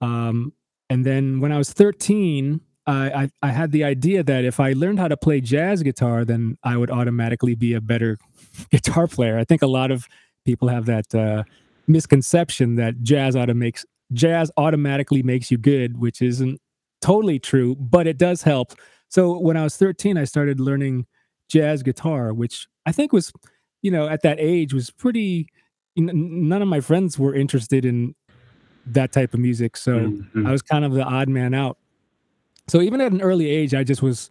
Um, 0.00 0.52
and 0.90 1.04
then 1.06 1.40
when 1.40 1.52
I 1.52 1.58
was 1.58 1.72
13, 1.72 2.60
I, 2.86 3.10
I, 3.10 3.30
I 3.42 3.48
had 3.48 3.70
the 3.70 3.84
idea 3.84 4.22
that 4.24 4.44
if 4.44 4.60
I 4.60 4.72
learned 4.72 4.98
how 4.98 5.08
to 5.08 5.16
play 5.16 5.40
jazz 5.40 5.82
guitar, 5.82 6.24
then 6.24 6.58
I 6.64 6.76
would 6.76 6.90
automatically 6.90 7.54
be 7.54 7.74
a 7.74 7.80
better 7.80 8.18
guitar 8.70 9.06
player. 9.06 9.38
I 9.38 9.44
think 9.44 9.62
a 9.62 9.66
lot 9.66 9.90
of 9.90 10.06
people 10.44 10.68
have 10.68 10.86
that 10.86 11.14
uh, 11.14 11.44
misconception 11.86 12.74
that 12.76 13.02
jazz 13.02 13.36
auto 13.36 13.54
makes 13.54 13.86
jazz 14.12 14.50
automatically 14.56 15.22
makes 15.22 15.50
you 15.50 15.58
good, 15.58 15.98
which 15.98 16.20
isn't 16.20 16.60
totally 17.00 17.38
true, 17.38 17.76
but 17.76 18.06
it 18.06 18.18
does 18.18 18.42
help 18.42 18.74
so 19.12 19.38
when 19.38 19.58
I 19.58 19.62
was 19.62 19.76
13, 19.76 20.16
I 20.16 20.24
started 20.24 20.58
learning 20.58 21.04
jazz 21.50 21.82
guitar, 21.82 22.32
which 22.32 22.66
I 22.86 22.92
think 22.92 23.12
was, 23.12 23.30
you 23.82 23.90
know, 23.90 24.08
at 24.08 24.22
that 24.22 24.38
age 24.40 24.72
was 24.72 24.90
pretty. 24.90 25.48
None 25.96 26.62
of 26.62 26.68
my 26.68 26.80
friends 26.80 27.18
were 27.18 27.34
interested 27.34 27.84
in 27.84 28.14
that 28.86 29.12
type 29.12 29.34
of 29.34 29.40
music, 29.40 29.76
so 29.76 30.00
mm-hmm. 30.00 30.46
I 30.46 30.52
was 30.52 30.62
kind 30.62 30.84
of 30.84 30.92
the 30.92 31.02
odd 31.02 31.28
man 31.28 31.52
out. 31.52 31.76
So 32.68 32.80
even 32.80 33.00
at 33.00 33.12
an 33.12 33.20
early 33.20 33.50
age, 33.50 33.74
I 33.74 33.84
just 33.84 34.02
was 34.02 34.30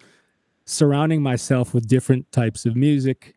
surrounding 0.65 1.21
myself 1.21 1.73
with 1.73 1.87
different 1.87 2.31
types 2.31 2.65
of 2.65 2.75
music, 2.75 3.35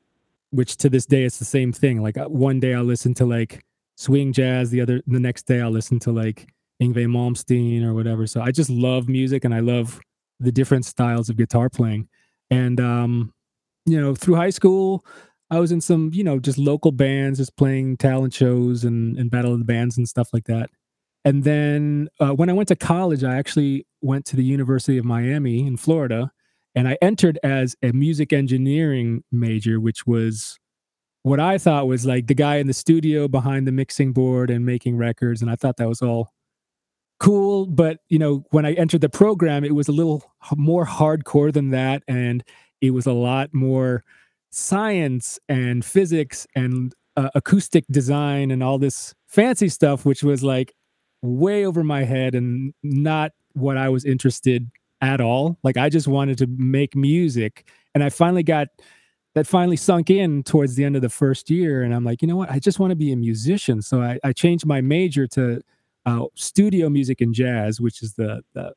which 0.50 0.77
to 0.79 0.89
this 0.89 1.05
day 1.05 1.24
it's 1.24 1.39
the 1.39 1.44
same 1.44 1.72
thing. 1.72 2.03
Like 2.03 2.17
uh, 2.17 2.27
one 2.27 2.60
day 2.60 2.74
I'll 2.74 2.84
listen 2.84 3.12
to 3.15 3.27
like 3.27 3.65
swing 3.96 4.32
jazz, 4.32 4.70
the 4.70 4.81
other 4.81 5.03
the 5.06 5.20
next 5.20 5.43
day 5.43 5.60
I'll 5.60 5.70
listen 5.70 5.98
to 6.00 6.12
like 6.12 6.48
Yngwie 6.82 7.06
Malmsteen 7.06 7.84
or 7.84 7.94
whatever. 7.94 8.27
So 8.27 8.41
I 8.41 8.50
just 8.50 8.70
love 8.70 9.08
music 9.08 9.44
and 9.44 9.55
I 9.55 9.60
love 9.60 10.00
the 10.41 10.53
different 10.53 10.84
styles 10.84 11.29
of 11.29 11.36
guitar 11.36 11.69
playing. 11.69 12.08
And 12.50 12.81
um, 12.81 13.32
you 13.86 14.00
know, 14.00 14.15
through 14.15 14.36
high 14.36 14.50
school, 14.50 15.05
I 15.51 15.60
was 15.60 15.72
in 15.72 15.81
some, 15.81 16.10
you 16.13 16.24
know, 16.24 16.39
just 16.39 16.58
local 16.58 16.93
bands, 16.93 17.39
just 17.39 17.56
playing 17.56 17.98
talent 17.98 18.34
shows 18.34 18.84
and, 18.84 19.17
and 19.19 19.31
battle 19.31 19.53
of 19.53 19.58
the 19.58 19.65
bands 19.65 19.96
and 19.96 20.08
stuff 20.08 20.31
like 20.32 20.44
that. 20.44 20.70
And 21.24 21.44
then 21.44 22.08
uh, 22.20 22.32
when 22.32 22.51
I 22.51 22.53
went 22.53 22.69
to 22.69 22.77
college, 22.77 23.24
I 23.24 23.36
actually 23.36 23.86
went 24.03 24.27
to 24.27 24.36
the 24.36 24.44
University 24.44 24.98
of 24.98 25.05
Miami 25.05 25.67
in 25.67 25.77
Florida, 25.77 26.31
and 26.74 26.89
I 26.89 26.98
entered 27.01 27.39
as 27.43 27.77
a 27.82 27.93
music 27.93 28.32
engineering 28.32 29.22
major, 29.32 29.81
which 29.81 30.06
was 30.06 30.58
what 31.22 31.41
I 31.41 31.56
thought 31.56 31.86
was 31.86 32.05
like 32.05 32.27
the 32.27 32.34
guy 32.34 32.56
in 32.56 32.67
the 32.67 32.74
studio 32.74 33.29
behind 33.29 33.67
the 33.67 33.72
mixing 33.72 34.13
board 34.13 34.51
and 34.51 34.67
making 34.67 34.96
records. 34.98 35.41
And 35.41 35.51
I 35.51 35.56
thought 35.56 35.79
that 35.79 35.89
was 35.89 36.03
all 36.03 36.31
cool 37.20 37.67
but 37.67 37.98
you 38.08 38.19
know 38.19 38.44
when 38.51 38.67
i 38.67 38.72
entered 38.72 39.01
the 39.01 39.08
program 39.08 39.65
it 39.65 39.74
was 39.74 39.89
a 39.89 39.93
little 39.93 40.32
more 40.56 40.84
hardcore 40.84 41.53
than 41.53 41.70
that 41.70 42.03
and 42.08 42.43
it 42.81 42.91
was 42.91 43.06
a 43.06 43.13
lot 43.13 43.48
more 43.55 44.05
science 44.55 45.39
and 45.49 45.84
physics 45.84 46.46
and 46.55 46.94
uh, 47.17 47.31
acoustic 47.34 47.84
design 47.91 48.51
and 48.51 48.63
all 48.63 48.79
this 48.79 49.15
fancy 49.27 49.69
stuff 49.69 50.05
which 50.05 50.23
was 50.23 50.43
like 50.43 50.75
way 51.23 51.65
over 51.65 51.82
my 51.82 52.05
head 52.05 52.34
and 52.34 52.73
not 52.82 53.32
what 53.53 53.77
i 53.77 53.89
was 53.89 54.05
interested 54.05 54.70
at 55.01 55.20
all 55.20 55.58
like 55.63 55.77
i 55.77 55.89
just 55.89 56.08
wanted 56.08 56.39
to 56.39 56.46
make 56.56 56.94
music 56.94 57.69
and 57.94 58.03
i 58.03 58.08
finally 58.08 58.43
got 58.43 58.69
that 59.34 59.46
finally 59.46 59.77
sunk 59.77 60.11
in 60.11 60.43
towards 60.44 60.77
the 60.77 60.84
end 60.84 60.94
of 60.94 61.03
the 61.03 61.08
first 61.08 61.51
year 61.51 61.82
and 61.82 61.94
i'm 61.94 62.05
like 62.05 62.23
you 62.23 62.29
know 62.29 62.37
what 62.37 62.51
i 62.51 62.58
just 62.58 62.79
want 62.79 62.91
to 62.91 62.96
be 62.96 63.13
a 63.13 63.17
musician 63.17 63.82
so 63.82 64.03
i, 64.03 64.19
I 64.23 64.32
changed 64.32 64.67
my 64.67 64.81
major 64.81 65.27
to 65.29 65.63
uh, 66.06 66.25
studio 66.34 66.89
music 66.89 67.20
and 67.20 67.34
jazz, 67.34 67.81
which 67.81 68.03
is 68.03 68.15
the, 68.15 68.43
the 68.53 68.73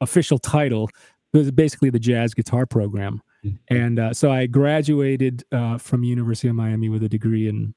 official 0.00 0.38
title. 0.38 0.88
It 1.32 1.38
was 1.38 1.50
basically 1.50 1.90
the 1.90 1.98
jazz 1.98 2.34
guitar 2.34 2.66
program. 2.66 3.20
And 3.68 4.00
uh, 4.00 4.12
so 4.12 4.32
I 4.32 4.46
graduated 4.46 5.44
uh, 5.52 5.78
from 5.78 6.02
University 6.02 6.48
of 6.48 6.56
Miami 6.56 6.88
with 6.88 7.04
a 7.04 7.08
degree 7.08 7.48
in 7.48 7.72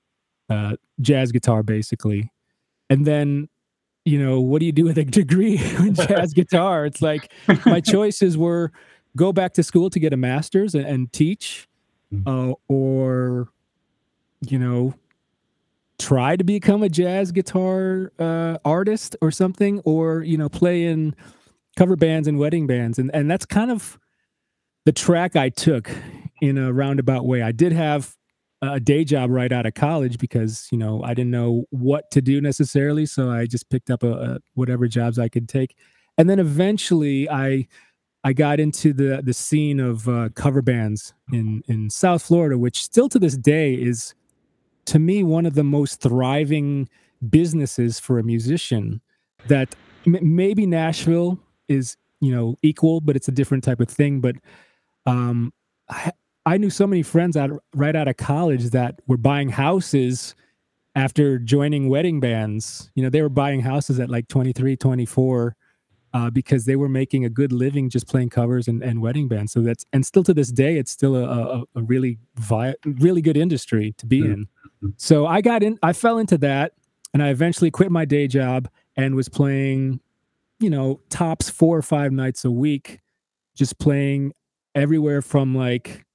uh, 0.49 0.75
jazz 0.99 1.31
guitar, 1.31 1.61
basically. 1.61 2.31
And 2.89 3.05
then 3.05 3.47
you 4.05 4.23
know, 4.23 4.39
what 4.41 4.59
do 4.59 4.65
you 4.65 4.71
do 4.71 4.85
with 4.85 4.97
a 4.97 5.03
degree 5.21 5.57
in 5.79 5.93
jazz 5.93 6.33
guitar? 6.35 6.85
It's 6.85 7.01
like 7.01 7.31
my 7.65 7.81
choices 7.81 8.37
were 8.37 8.71
go 9.15 9.33
back 9.33 9.53
to 9.53 9.63
school 9.63 9.89
to 9.89 9.99
get 9.99 10.13
a 10.13 10.17
master's 10.17 10.75
and, 10.75 10.85
and 10.85 11.13
teach, 11.13 11.67
mm. 12.13 12.23
uh, 12.25 12.55
or, 12.67 13.49
you 14.47 14.57
know, 14.57 14.93
try 15.99 16.35
to 16.35 16.43
become 16.43 16.81
a 16.81 16.89
jazz 16.89 17.31
guitar 17.31 18.11
uh, 18.17 18.57
artist 18.65 19.15
or 19.21 19.31
something, 19.31 19.79
or, 19.81 20.23
you 20.23 20.37
know, 20.37 20.49
play 20.49 20.85
in 20.85 21.15
cover 21.75 21.95
bands 21.95 22.27
and 22.27 22.39
wedding 22.39 22.67
bands. 22.67 22.97
And, 22.97 23.13
and 23.13 23.29
that's 23.29 23.45
kind 23.45 23.69
of 23.69 23.99
the 24.85 24.91
track 24.91 25.35
I 25.35 25.49
took 25.49 25.89
in 26.41 26.57
a 26.57 26.73
roundabout 26.73 27.25
way. 27.25 27.41
I 27.41 27.51
did 27.51 27.71
have 27.71 28.15
a 28.61 28.79
day 28.79 29.03
job 29.03 29.31
right 29.31 29.51
out 29.51 29.65
of 29.65 29.73
college 29.73 30.17
because 30.17 30.67
you 30.71 30.77
know 30.77 31.01
I 31.03 31.13
didn't 31.13 31.31
know 31.31 31.65
what 31.71 32.11
to 32.11 32.21
do 32.21 32.41
necessarily, 32.41 33.05
so 33.05 33.29
I 33.29 33.45
just 33.45 33.69
picked 33.69 33.89
up 33.89 34.03
a, 34.03 34.11
a 34.11 34.39
whatever 34.53 34.87
jobs 34.87 35.17
I 35.17 35.29
could 35.29 35.49
take, 35.49 35.75
and 36.17 36.29
then 36.29 36.39
eventually 36.39 37.29
I 37.29 37.67
I 38.23 38.33
got 38.33 38.59
into 38.59 38.93
the 38.93 39.21
the 39.23 39.33
scene 39.33 39.79
of 39.79 40.07
uh, 40.07 40.29
cover 40.35 40.61
bands 40.61 41.13
in 41.31 41.63
in 41.67 41.89
South 41.89 42.21
Florida, 42.21 42.57
which 42.57 42.83
still 42.83 43.09
to 43.09 43.19
this 43.19 43.35
day 43.35 43.73
is 43.73 44.13
to 44.85 44.99
me 44.99 45.23
one 45.23 45.45
of 45.45 45.55
the 45.55 45.63
most 45.63 46.01
thriving 46.01 46.87
businesses 47.29 47.99
for 47.99 48.19
a 48.19 48.23
musician. 48.23 49.01
That 49.47 49.75
m- 50.05 50.35
maybe 50.35 50.67
Nashville 50.67 51.39
is 51.67 51.97
you 52.19 52.31
know 52.31 52.59
equal, 52.61 53.01
but 53.01 53.15
it's 53.15 53.27
a 53.27 53.31
different 53.31 53.63
type 53.63 53.79
of 53.79 53.89
thing. 53.89 54.21
But 54.21 54.35
um, 55.05 55.53
I 56.45 56.57
knew 56.57 56.69
so 56.69 56.87
many 56.87 57.03
friends 57.03 57.37
out 57.37 57.51
right 57.75 57.95
out 57.95 58.07
of 58.07 58.17
college 58.17 58.69
that 58.71 58.99
were 59.07 59.17
buying 59.17 59.49
houses 59.49 60.35
after 60.95 61.37
joining 61.37 61.89
wedding 61.89 62.19
bands. 62.19 62.91
You 62.95 63.03
know, 63.03 63.09
they 63.09 63.21
were 63.21 63.29
buying 63.29 63.61
houses 63.61 63.99
at 63.99 64.09
like 64.09 64.27
23, 64.27 64.75
24 64.75 65.55
uh, 66.13 66.29
because 66.29 66.65
they 66.65 66.75
were 66.75 66.89
making 66.89 67.25
a 67.25 67.29
good 67.29 67.51
living 67.51 67.89
just 67.89 68.07
playing 68.07 68.29
covers 68.29 68.67
and, 68.67 68.83
and 68.83 69.01
wedding 69.01 69.27
bands. 69.27 69.51
So 69.51 69.61
that's 69.61 69.85
and 69.93 70.05
still 70.05 70.23
to 70.23 70.33
this 70.33 70.51
day, 70.51 70.77
it's 70.77 70.91
still 70.91 71.15
a, 71.15 71.23
a, 71.23 71.63
a 71.75 71.81
really 71.83 72.17
vi- 72.35 72.75
really 72.85 73.21
good 73.21 73.37
industry 73.37 73.93
to 73.97 74.05
be 74.05 74.19
in. 74.19 74.47
So 74.97 75.27
I 75.27 75.41
got 75.41 75.63
in, 75.63 75.77
I 75.83 75.93
fell 75.93 76.17
into 76.17 76.37
that, 76.39 76.73
and 77.13 77.21
I 77.21 77.29
eventually 77.29 77.71
quit 77.71 77.91
my 77.91 78.03
day 78.03 78.27
job 78.27 78.67
and 78.95 79.15
was 79.15 79.29
playing, 79.29 79.99
you 80.59 80.69
know, 80.69 80.99
tops 81.09 81.49
four 81.49 81.77
or 81.77 81.81
five 81.81 82.11
nights 82.11 82.43
a 82.45 82.51
week, 82.51 82.99
just 83.55 83.79
playing 83.79 84.33
everywhere 84.75 85.21
from 85.21 85.55
like 85.55 86.05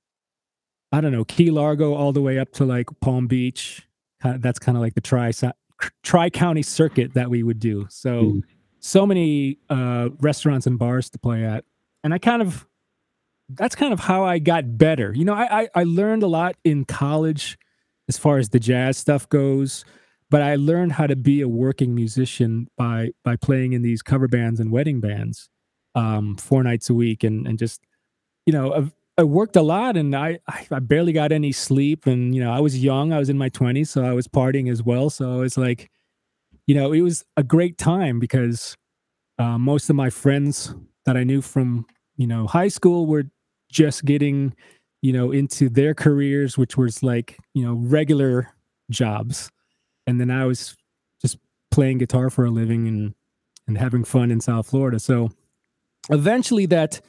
I 0.93 1.01
don't 1.01 1.13
know, 1.13 1.25
Key 1.25 1.51
Largo 1.51 1.95
all 1.95 2.13
the 2.13 2.23
way 2.23 2.39
up 2.39 2.53
to 2.53 2.65
like 2.65 2.89
Palm 3.01 3.27
Beach. 3.27 3.87
That's 4.23 4.59
kind 4.59 4.79
of 4.79 4.83
like 4.83 4.95
the 4.95 5.01
tri 5.01 5.33
tri 6.03 6.31
county 6.31 6.63
circuit 6.63 7.15
that 7.15 7.29
we 7.29 7.43
would 7.43 7.59
do. 7.59 7.87
So 7.91 8.23
mm. 8.23 8.43
so 8.81 9.07
many 9.07 9.59
uh, 9.69 10.11
restaurants 10.21 10.67
and 10.67 10.79
bars 10.79 11.11
to 11.11 11.19
play 11.19 11.45
at, 11.45 11.65
and 12.03 12.15
I 12.15 12.19
kind 12.19 12.43
of 12.43 12.67
that's 13.49 13.75
kind 13.75 13.93
of 13.93 14.01
how 14.01 14.25
I 14.25 14.39
got 14.39 14.79
better. 14.79 15.13
You 15.15 15.25
know, 15.25 15.35
I, 15.35 15.63
I 15.63 15.69
I 15.75 15.85
learned 15.85 16.23
a 16.23 16.29
lot 16.29 16.57
in 16.65 16.85
college 16.85 17.59
as 18.09 18.19
far 18.19 18.39
as 18.39 18.51
the 18.51 18.61
jazz 18.61 18.97
stuff 18.97 19.29
goes, 19.29 19.85
but 20.31 20.43
I 20.43 20.57
learned 20.57 20.93
how 20.93 21.07
to 21.07 21.17
be 21.17 21.41
a 21.41 21.49
working 21.49 21.95
musician 21.95 22.69
by 22.77 23.11
by 23.25 23.37
playing 23.37 23.73
in 23.73 23.83
these 23.83 24.03
cover 24.03 24.29
bands 24.29 24.61
and 24.61 24.73
wedding 24.73 25.01
bands 25.01 25.51
um, 25.95 26.37
four 26.37 26.63
nights 26.63 26.89
a 26.91 26.95
week, 26.95 27.23
and 27.25 27.47
and 27.47 27.59
just 27.59 27.81
you 28.47 28.53
know 28.53 28.91
I 29.19 29.25
worked 29.25 29.57
a 29.57 29.62
lot 29.62 29.97
and 29.97 30.15
I, 30.15 30.41
I 30.71 30.79
barely 30.79 31.12
got 31.12 31.33
any 31.33 31.50
sleep. 31.50 32.07
And, 32.07 32.35
you 32.35 32.43
know, 32.43 32.53
I 32.53 32.61
was 32.61 32.83
young, 32.83 33.12
I 33.12 33.19
was 33.19 33.31
in 33.31 33.38
my 33.38 33.49
20s, 33.49 33.88
so 33.88 34.05
I 34.05 34.12
was 34.12 34.29
partying 34.29 34.71
as 34.71 34.83
well. 34.83 35.09
So 35.09 35.41
it's 35.41 35.57
like, 35.57 35.91
you 36.67 36.75
know, 36.75 36.93
it 36.93 37.00
was 37.00 37.25
a 37.37 37.43
great 37.43 37.79
time 37.79 38.19
because 38.19 38.76
uh, 39.38 39.57
most 39.59 39.88
of 39.88 39.97
my 39.97 40.11
friends 40.11 40.75
that 41.07 41.17
I 41.17 41.25
knew 41.25 41.41
from, 41.41 41.87
you 42.17 42.26
know, 42.26 42.47
high 42.47 42.69
school 42.69 43.07
were 43.07 43.25
just 43.71 44.05
getting, 44.05 44.55
you 45.00 45.12
know, 45.15 45.31
into 45.33 45.71
their 45.71 45.95
careers, 45.95 46.59
which 46.59 46.76
was 46.76 47.03
like, 47.03 47.38
you 47.55 47.65
know, 47.65 47.75
regular 47.75 48.50
jobs. 48.91 49.50
And 50.07 50.21
then 50.21 50.31
I 50.31 50.45
was 50.45 50.76
just 51.23 51.38
playing 51.71 51.99
guitar 51.99 52.29
for 52.29 52.45
a 52.45 52.50
living 52.50 52.87
and, 52.87 53.15
and 53.67 53.79
having 53.79 54.05
fun 54.05 54.31
in 54.31 54.41
South 54.41 54.69
Florida. 54.69 54.99
So 54.99 55.31
eventually 56.11 56.67
that, 56.67 57.00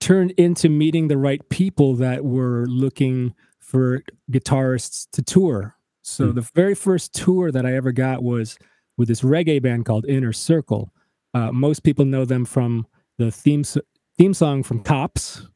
turned 0.00 0.32
into 0.32 0.68
meeting 0.68 1.08
the 1.08 1.18
right 1.18 1.46
people 1.48 1.94
that 1.96 2.24
were 2.24 2.66
looking 2.66 3.34
for 3.58 4.02
guitarists 4.30 5.08
to 5.12 5.22
tour. 5.22 5.76
So 6.02 6.28
mm. 6.28 6.34
the 6.34 6.48
very 6.54 6.74
first 6.74 7.14
tour 7.14 7.50
that 7.50 7.66
I 7.66 7.74
ever 7.74 7.92
got 7.92 8.22
was 8.22 8.58
with 8.96 9.08
this 9.08 9.20
reggae 9.20 9.60
band 9.60 9.84
called 9.84 10.06
Inner 10.06 10.32
Circle. 10.32 10.92
Uh, 11.34 11.52
most 11.52 11.80
people 11.82 12.04
know 12.04 12.24
them 12.24 12.44
from 12.44 12.86
the 13.18 13.30
theme 13.30 13.64
theme 14.16 14.34
song 14.34 14.62
from 14.62 14.82
Cops, 14.82 15.46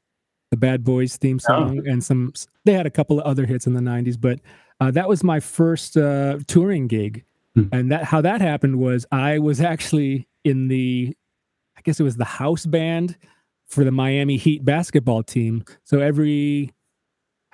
the 0.50 0.56
Bad 0.56 0.84
Boys 0.84 1.16
theme 1.16 1.40
oh. 1.44 1.46
song, 1.46 1.80
oh. 1.80 1.90
and 1.90 2.04
some. 2.04 2.32
They 2.64 2.75
had 2.75 2.87
a 2.87 2.90
couple 2.90 3.18
of 3.18 3.25
other 3.25 3.46
hits 3.46 3.66
in 3.66 3.72
the 3.72 3.80
'90s, 3.80 4.20
but 4.20 4.40
uh, 4.80 4.90
that 4.90 5.08
was 5.08 5.25
my 5.25 5.40
first 5.40 5.96
uh, 5.96 6.38
touring 6.46 6.88
gig. 6.88 7.25
Mm. 7.56 7.68
And 7.72 7.92
that 7.92 8.04
how 8.04 8.20
that 8.20 8.40
happened 8.40 8.76
was 8.76 9.06
I 9.12 9.38
was 9.38 9.61
actually 9.61 10.28
in 10.44 10.68
the, 10.68 11.14
I 11.76 11.80
guess 11.82 12.00
it 12.00 12.02
was 12.02 12.16
the 12.16 12.25
house 12.25 12.66
band 12.66 13.16
for 13.73 13.85
the 13.85 13.91
Miami 13.91 14.37
Heat 14.37 14.64
basketball 14.64 15.23
team. 15.23 15.64
So 15.85 16.00
every, 16.00 16.71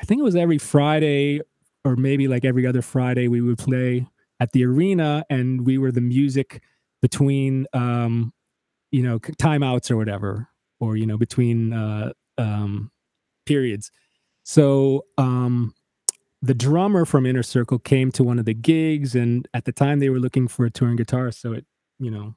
I 0.01 0.05
think 0.05 0.19
it 0.19 0.25
was 0.25 0.35
every 0.35 0.59
Friday 0.59 1.41
or 1.85 1.95
maybe 1.95 2.27
like 2.27 2.45
every 2.45 2.67
other 2.67 2.83
Friday, 2.83 3.29
we 3.29 3.41
would 3.41 3.59
play 3.59 4.09
at 4.41 4.51
the 4.51 4.65
arena 4.65 5.25
and 5.31 5.65
we 5.65 5.79
were 5.79 5.93
the 5.93 6.01
music 6.01 6.61
between, 7.01 7.67
um, 7.73 8.33
you 8.91 9.03
know, 9.03 9.21
timeouts 9.21 9.93
or 9.93 9.97
whatever, 9.97 10.49
or, 10.81 10.97
you 10.97 11.07
know, 11.07 11.17
between 11.17 11.73
uh, 11.73 12.13
um, 12.37 12.91
periods. 13.47 13.93
So, 14.43 15.05
um, 15.19 15.73
the 16.43 16.55
drummer 16.55 17.05
from 17.05 17.27
Inner 17.27 17.43
Circle 17.43 17.79
came 17.81 18.11
to 18.13 18.25
one 18.25 18.39
of 18.39 18.45
the 18.45 18.55
gigs, 18.55 19.15
and 19.15 19.49
at 19.55 19.65
the 19.65 19.73
time 19.73 19.99
they 19.99 20.09
were 20.09 20.21
looking 20.21 20.47
for 20.49 20.65
a 20.65 20.71
touring 20.71 20.97
guitarist. 20.97 21.41
So 21.41 21.53
it, 21.53 21.67
you 21.99 22.11
know, 22.11 22.35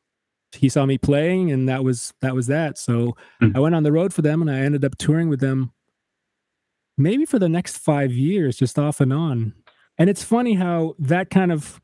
he 0.55 0.69
saw 0.69 0.85
me 0.85 0.97
playing 0.97 1.51
and 1.51 1.67
that 1.67 1.83
was 1.83 2.13
that 2.21 2.35
was 2.35 2.47
that 2.47 2.77
so 2.77 3.15
mm. 3.41 3.55
i 3.55 3.59
went 3.59 3.75
on 3.75 3.83
the 3.83 3.91
road 3.91 4.13
for 4.13 4.21
them 4.21 4.41
and 4.41 4.51
i 4.51 4.59
ended 4.59 4.83
up 4.83 4.97
touring 4.97 5.29
with 5.29 5.39
them 5.39 5.71
maybe 6.97 7.25
for 7.25 7.39
the 7.39 7.49
next 7.49 7.77
five 7.77 8.11
years 8.11 8.57
just 8.57 8.77
off 8.77 8.99
and 8.99 9.13
on 9.13 9.53
and 9.97 10.09
it's 10.09 10.23
funny 10.23 10.53
how 10.53 10.95
that 10.99 11.29
kind 11.29 11.51
of 11.51 11.81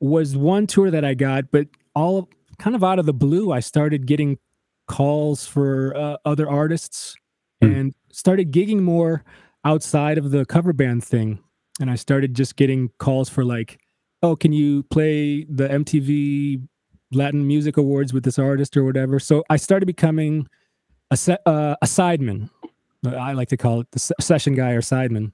was 0.00 0.36
one 0.36 0.66
tour 0.66 0.90
that 0.90 1.04
i 1.04 1.14
got 1.14 1.50
but 1.50 1.66
all 1.94 2.28
kind 2.58 2.74
of 2.74 2.82
out 2.82 2.98
of 2.98 3.06
the 3.06 3.14
blue 3.14 3.52
i 3.52 3.60
started 3.60 4.06
getting 4.06 4.38
calls 4.86 5.46
for 5.46 5.94
uh, 5.96 6.16
other 6.24 6.48
artists 6.48 7.14
mm. 7.62 7.78
and 7.78 7.94
started 8.10 8.52
gigging 8.52 8.80
more 8.80 9.22
outside 9.64 10.18
of 10.18 10.30
the 10.30 10.44
cover 10.46 10.72
band 10.72 11.04
thing 11.04 11.38
and 11.80 11.90
i 11.90 11.94
started 11.94 12.34
just 12.34 12.56
getting 12.56 12.90
calls 12.98 13.28
for 13.28 13.44
like 13.44 13.78
oh 14.22 14.34
can 14.34 14.52
you 14.52 14.82
play 14.84 15.44
the 15.44 15.68
mtv 15.68 16.60
Latin 17.12 17.46
Music 17.46 17.76
Awards 17.76 18.12
with 18.12 18.24
this 18.24 18.38
artist 18.38 18.76
or 18.76 18.84
whatever. 18.84 19.18
So 19.18 19.44
I 19.48 19.56
started 19.56 19.86
becoming 19.86 20.46
a 21.10 21.16
se- 21.16 21.38
uh, 21.46 21.76
a 21.80 21.86
sideman. 21.86 22.50
I 23.06 23.32
like 23.32 23.48
to 23.48 23.56
call 23.56 23.80
it 23.80 23.90
the 23.92 23.98
se- 23.98 24.14
session 24.20 24.54
guy 24.54 24.72
or 24.72 24.80
sideman. 24.80 25.32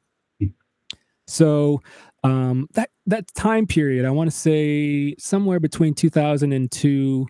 So 1.27 1.81
um, 2.23 2.69
that 2.75 2.91
that 3.07 3.33
time 3.35 3.67
period, 3.67 4.05
I 4.05 4.11
want 4.11 4.31
to 4.31 4.37
say 4.37 5.15
somewhere 5.19 5.61
between 5.61 5.95
2002 5.95 7.27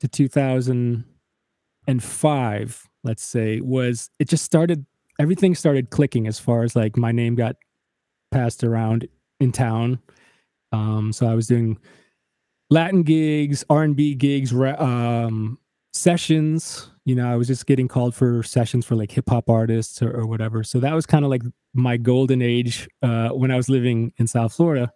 to 0.00 0.08
2005, 0.08 2.88
let's 3.04 3.22
say, 3.22 3.60
was 3.60 4.10
it 4.18 4.28
just 4.28 4.44
started. 4.44 4.84
Everything 5.20 5.54
started 5.54 5.90
clicking 5.90 6.26
as 6.26 6.40
far 6.40 6.64
as 6.64 6.74
like 6.74 6.96
my 6.96 7.12
name 7.12 7.36
got 7.36 7.54
passed 8.32 8.64
around 8.64 9.06
in 9.38 9.52
town. 9.52 10.00
Um, 10.72 11.12
so 11.12 11.28
I 11.28 11.34
was 11.34 11.46
doing 11.46 11.78
Latin 12.70 13.02
gigs, 13.02 13.64
R 13.70 13.82
and 13.82 13.96
B 13.96 14.14
gigs, 14.14 14.52
um, 14.52 15.58
sessions. 15.92 16.90
You 17.04 17.14
know, 17.14 17.30
I 17.30 17.36
was 17.36 17.46
just 17.46 17.66
getting 17.66 17.88
called 17.88 18.14
for 18.14 18.42
sessions 18.42 18.86
for 18.86 18.94
like 18.94 19.10
hip 19.10 19.28
hop 19.28 19.50
artists 19.50 20.00
or, 20.02 20.20
or, 20.20 20.26
whatever. 20.26 20.64
So 20.64 20.80
that 20.80 20.94
was 20.94 21.04
kind 21.04 21.24
of 21.24 21.30
like 21.30 21.42
my 21.74 21.96
golden 21.98 22.40
age 22.40 22.88
uh, 23.02 23.28
when 23.28 23.50
I 23.50 23.56
was 23.56 23.68
living 23.68 24.12
in 24.16 24.26
South 24.26 24.54
Florida. 24.54 24.90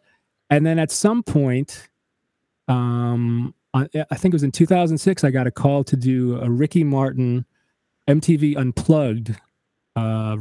And 0.48 0.64
then 0.64 0.78
at 0.78 0.90
some 0.90 1.22
point, 1.22 1.88
um, 2.66 3.54
I, 3.74 3.86
think 4.14 4.32
it 4.32 4.34
was 4.34 4.42
in 4.42 4.50
2006, 4.52 5.22
I 5.22 5.30
got 5.30 5.46
a 5.46 5.50
call 5.50 5.84
to 5.84 5.96
do 5.96 6.40
a 6.40 6.50
Ricky 6.50 6.82
Martin 6.82 7.44
MTV 8.08 8.56
Unplugged 8.56 9.36
uh, 9.94 10.36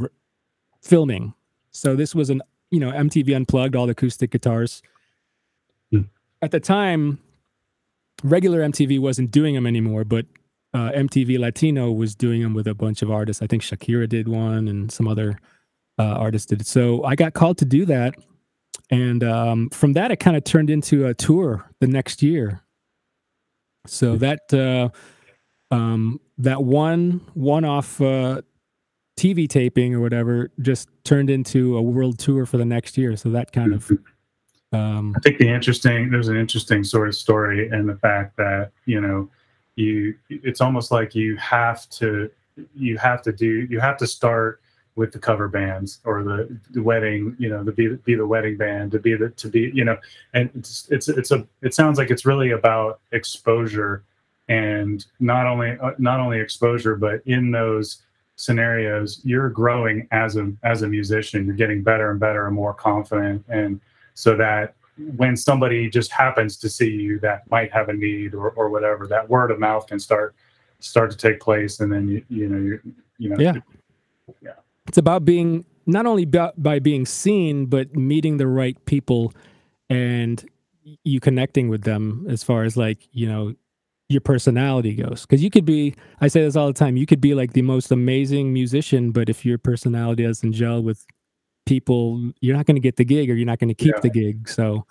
filming. 0.82 1.34
So 1.72 1.96
this 1.96 2.16
was 2.16 2.30
an 2.30 2.42
you 2.72 2.80
know 2.80 2.92
MTV 2.92 3.36
Unplugged, 3.36 3.76
all 3.76 3.86
the 3.86 3.92
acoustic 3.92 4.32
guitars 4.32 4.82
at 6.42 6.52
the 6.52 6.60
time, 6.60 7.20
regular 8.24 8.62
MTV 8.62 9.00
wasn't 9.00 9.32
doing 9.32 9.56
them 9.56 9.66
anymore, 9.66 10.04
but 10.04 10.26
uh, 10.74 10.92
MTV 10.92 11.40
Latino 11.40 11.92
was 11.92 12.16
doing 12.16 12.42
them 12.42 12.54
with 12.54 12.68
a 12.68 12.74
bunch 12.74 13.02
of 13.02 13.10
artists. 13.10 13.42
I 13.42 13.48
think 13.48 13.64
Shakira 13.64 14.08
did 14.08 14.28
one, 14.28 14.68
and 14.68 14.92
some 14.92 15.08
other 15.08 15.40
uh, 15.98 16.04
artists 16.04 16.48
did 16.48 16.62
it. 16.62 16.68
So 16.68 17.04
I 17.04 17.16
got 17.16 17.34
called 17.34 17.58
to 17.60 17.66
do 17.66 17.86
that, 17.86 18.16
and 18.90 19.24
um, 19.24 19.70
from 19.70 19.94
that, 19.94 20.12
it 20.12 20.18
kind 20.18 20.38
of 20.38 20.44
turned 20.44 20.70
into 20.70 21.08
a 21.08 21.14
tour 21.14 21.70
the 21.80 21.88
next 21.88 22.22
year. 22.22 22.62
So 23.86 24.18
that 24.18 24.54
uh, 24.54 24.90
um, 25.74 26.20
that 26.38 26.64
one 26.64 27.22
one 27.34 27.66
off 27.66 28.00
uh, 28.02 28.42
TV 29.18 29.48
taping 29.48 29.96
or 29.96 30.02
whatever 30.02 30.52
just 30.62 30.90
turned 31.04 31.30
into 31.30 31.78
a 31.78 31.82
world 31.82 32.20
tour 32.20 32.46
for 32.46 32.58
the 32.58 32.66
next 32.66 32.98
year. 32.98 33.16
So 33.16 33.30
that 33.30 33.52
kind 33.52 33.74
of. 33.74 33.92
Um, 34.74 35.14
I 35.16 35.20
think 35.20 35.38
the 35.38 35.48
interesting 35.48 36.10
there's 36.10 36.28
an 36.28 36.38
interesting 36.38 36.84
sort 36.84 37.08
of 37.08 37.16
story 37.16 37.70
in 37.70 37.88
the 37.88 37.96
fact 37.96 38.36
that 38.38 38.72
you 38.86 39.00
know 39.00 39.30
you 39.76 40.16
it's 40.30 40.62
almost 40.62 40.92
like 40.92 41.16
you 41.16 41.38
have 41.38 41.90
to 41.92 42.30
you 42.76 42.98
have 42.98 43.22
to 43.22 43.32
do 43.32 43.68
you 43.70 43.80
have 43.80 43.98
to 43.98 44.08
start 44.08 44.62
with 44.96 45.12
the 45.12 45.20
cover 45.20 45.48
bands 45.48 46.00
or 46.06 46.24
the, 46.24 46.60
the 46.72 46.82
wedding 46.82 47.36
you 47.40 47.50
know 47.50 47.64
to 47.64 47.72
be 47.72 47.96
be 48.04 48.16
the 48.16 48.26
wedding 48.26 48.58
band 48.58 48.92
to 48.92 49.00
be 49.00 49.16
the 49.16 49.30
to 49.30 49.48
be 49.48 49.72
you 49.74 49.86
know 49.86 49.98
and 50.34 50.50
it's 50.56 50.88
it's 50.90 51.08
it's 51.08 51.32
a 51.32 51.48
it 51.62 51.74
sounds 51.74 51.98
like 51.98 52.10
it's 52.10 52.26
really 52.26 52.52
about 52.52 53.00
exposure 53.14 54.04
and 54.50 55.06
not 55.20 55.46
only 55.46 55.78
uh, 55.80 55.92
not 55.98 56.20
only 56.20 56.40
exposure 56.40 56.96
but 56.96 57.22
in 57.26 57.52
those 57.52 58.02
scenarios 58.38 59.20
you're 59.24 59.50
growing 59.50 60.08
as 60.12 60.38
a 60.38 60.52
as 60.64 60.84
a 60.84 60.88
musician. 60.88 61.46
You're 61.46 61.56
getting 61.56 61.84
better 61.84 62.12
and 62.12 62.20
better 62.20 62.46
and 62.46 62.56
more 62.56 62.74
confident 62.74 63.44
and 63.50 63.82
so 64.18 64.36
that 64.36 64.74
when 65.16 65.38
somebody 65.38 65.90
just 65.90 66.12
happens 66.12 66.58
to 66.58 66.68
see 66.68 66.90
you 66.90 67.20
that 67.20 67.50
might 67.52 67.72
have 67.72 67.88
a 67.90 67.94
need 67.94 68.34
or, 68.34 68.50
or 68.52 68.70
whatever 68.70 69.06
that 69.06 69.30
word 69.30 69.52
of 69.52 69.60
mouth 69.60 69.86
can 69.86 70.00
start 70.00 70.36
start 70.80 71.12
to 71.12 71.18
take 71.18 71.40
place 71.40 71.80
and 71.80 71.92
then 71.92 72.08
you 72.08 72.24
you 72.30 72.50
know 72.50 72.58
you 72.58 72.80
you 73.20 73.30
know. 73.30 73.36
Yeah. 73.40 73.54
Yeah. 74.42 74.54
It's 74.88 74.98
about 74.98 75.24
being 75.24 75.66
not 75.86 76.08
only 76.08 76.26
by, 76.26 76.52
by 76.58 76.80
being 76.80 77.06
seen 77.06 77.68
but 77.68 77.96
meeting 77.96 78.38
the 78.38 78.48
right 78.48 78.84
people 78.86 79.34
and 79.88 80.44
you 81.04 81.20
connecting 81.20 81.70
with 81.70 81.84
them 81.84 82.26
as 82.28 82.44
far 82.44 82.64
as 82.64 82.76
like 82.76 83.08
you 83.12 83.28
know 83.28 83.54
your 84.10 84.22
personality 84.22 84.96
goes. 84.96 85.26
Because 85.28 85.44
you 85.44 85.52
could 85.52 85.66
be 85.66 85.94
i 86.22 86.28
say 86.28 86.42
this 86.42 86.56
all 86.56 86.66
the 86.66 86.74
time 86.74 86.98
you 86.98 87.06
could 87.06 87.22
be 87.22 87.36
like 87.36 87.54
the 87.54 87.62
most 87.62 87.92
amazing 87.92 88.52
musician 88.52 89.12
but 89.12 89.30
if 89.30 89.46
your 89.46 89.60
personality 89.60 90.24
doesn't 90.24 90.54
gel 90.54 90.82
with 90.82 91.06
people 91.68 92.32
you're 92.40 92.56
not 92.56 92.66
going 92.66 92.76
to 92.76 92.82
get 92.82 92.96
the 92.96 93.06
gig 93.06 93.30
or 93.30 93.36
you're 93.36 93.46
not 93.46 93.60
going 93.60 93.68
to 93.68 93.76
keep 93.76 93.94
yeah. 93.94 94.00
the 94.00 94.10
gig 94.10 94.50
so 94.50 94.86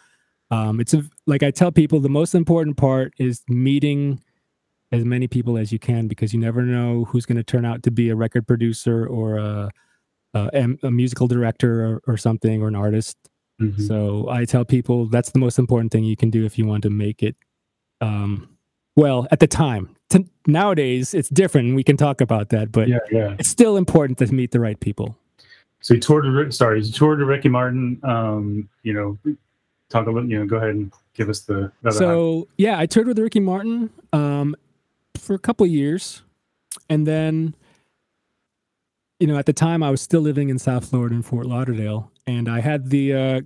um, 0.52 0.78
it's 0.78 0.94
a, 0.94 1.02
like 1.26 1.42
i 1.42 1.50
tell 1.50 1.72
people 1.72 1.98
the 1.98 2.08
most 2.08 2.34
important 2.34 2.76
part 2.76 3.12
is 3.18 3.42
meeting 3.48 4.20
as 4.92 5.04
many 5.04 5.26
people 5.26 5.58
as 5.58 5.72
you 5.72 5.78
can 5.78 6.06
because 6.06 6.32
you 6.32 6.38
never 6.38 6.62
know 6.62 7.04
who's 7.06 7.26
going 7.26 7.36
to 7.36 7.42
turn 7.42 7.64
out 7.64 7.82
to 7.82 7.90
be 7.90 8.10
a 8.10 8.14
record 8.14 8.46
producer 8.46 9.06
or 9.06 9.36
a, 9.36 9.70
a, 10.34 10.68
a 10.84 10.90
musical 10.90 11.26
director 11.26 11.84
or, 11.84 12.02
or, 12.06 12.16
something 12.16 12.62
or 12.62 12.68
an 12.68 12.76
artist 12.76 13.16
mm-hmm. 13.60 13.82
so 13.82 14.28
i 14.28 14.44
tell 14.44 14.64
people 14.64 15.06
that's 15.06 15.30
the 15.30 15.38
most 15.38 15.58
important 15.58 15.90
thing 15.90 16.04
you 16.04 16.16
can 16.16 16.30
do 16.30 16.44
if 16.44 16.58
you 16.58 16.66
want 16.66 16.82
to 16.82 16.90
make 16.90 17.22
it 17.22 17.34
um, 18.00 18.48
well 18.94 19.26
at 19.30 19.40
the 19.40 19.46
time 19.46 19.96
T- 20.10 20.28
nowadays 20.46 21.14
it's 21.14 21.30
different 21.30 21.74
we 21.74 21.82
can 21.82 21.96
talk 21.96 22.20
about 22.20 22.50
that 22.50 22.70
but 22.70 22.86
yeah, 22.86 22.98
yeah. 23.10 23.34
it's 23.38 23.50
still 23.50 23.76
important 23.76 24.18
to 24.18 24.32
meet 24.32 24.52
the 24.52 24.60
right 24.60 24.78
people 24.78 25.16
so 25.86 25.94
you 25.94 26.00
toured. 26.00 26.52
Sorry, 26.52 26.82
you 26.82 26.92
toured 26.92 27.20
to 27.20 27.24
Ricky 27.24 27.48
Martin. 27.48 28.00
Um, 28.02 28.68
you 28.82 28.92
know, 28.92 29.16
talk 29.88 30.08
a 30.08 30.10
little. 30.10 30.28
You 30.28 30.40
know, 30.40 30.44
go 30.44 30.56
ahead 30.56 30.70
and 30.70 30.92
give 31.14 31.28
us 31.28 31.42
the. 31.42 31.70
So 31.92 32.48
yeah, 32.58 32.76
I 32.76 32.86
toured 32.86 33.06
with 33.06 33.20
Ricky 33.20 33.38
Martin 33.38 33.90
um, 34.12 34.56
for 35.16 35.34
a 35.34 35.38
couple 35.38 35.64
years, 35.64 36.22
and 36.90 37.06
then, 37.06 37.54
you 39.20 39.28
know, 39.28 39.38
at 39.38 39.46
the 39.46 39.52
time 39.52 39.84
I 39.84 39.90
was 39.90 40.00
still 40.00 40.22
living 40.22 40.48
in 40.48 40.58
South 40.58 40.90
Florida 40.90 41.14
in 41.14 41.22
Fort 41.22 41.46
Lauderdale, 41.46 42.10
and 42.26 42.48
I 42.48 42.58
had 42.58 42.90
the 42.90 43.14
uh, 43.14 43.40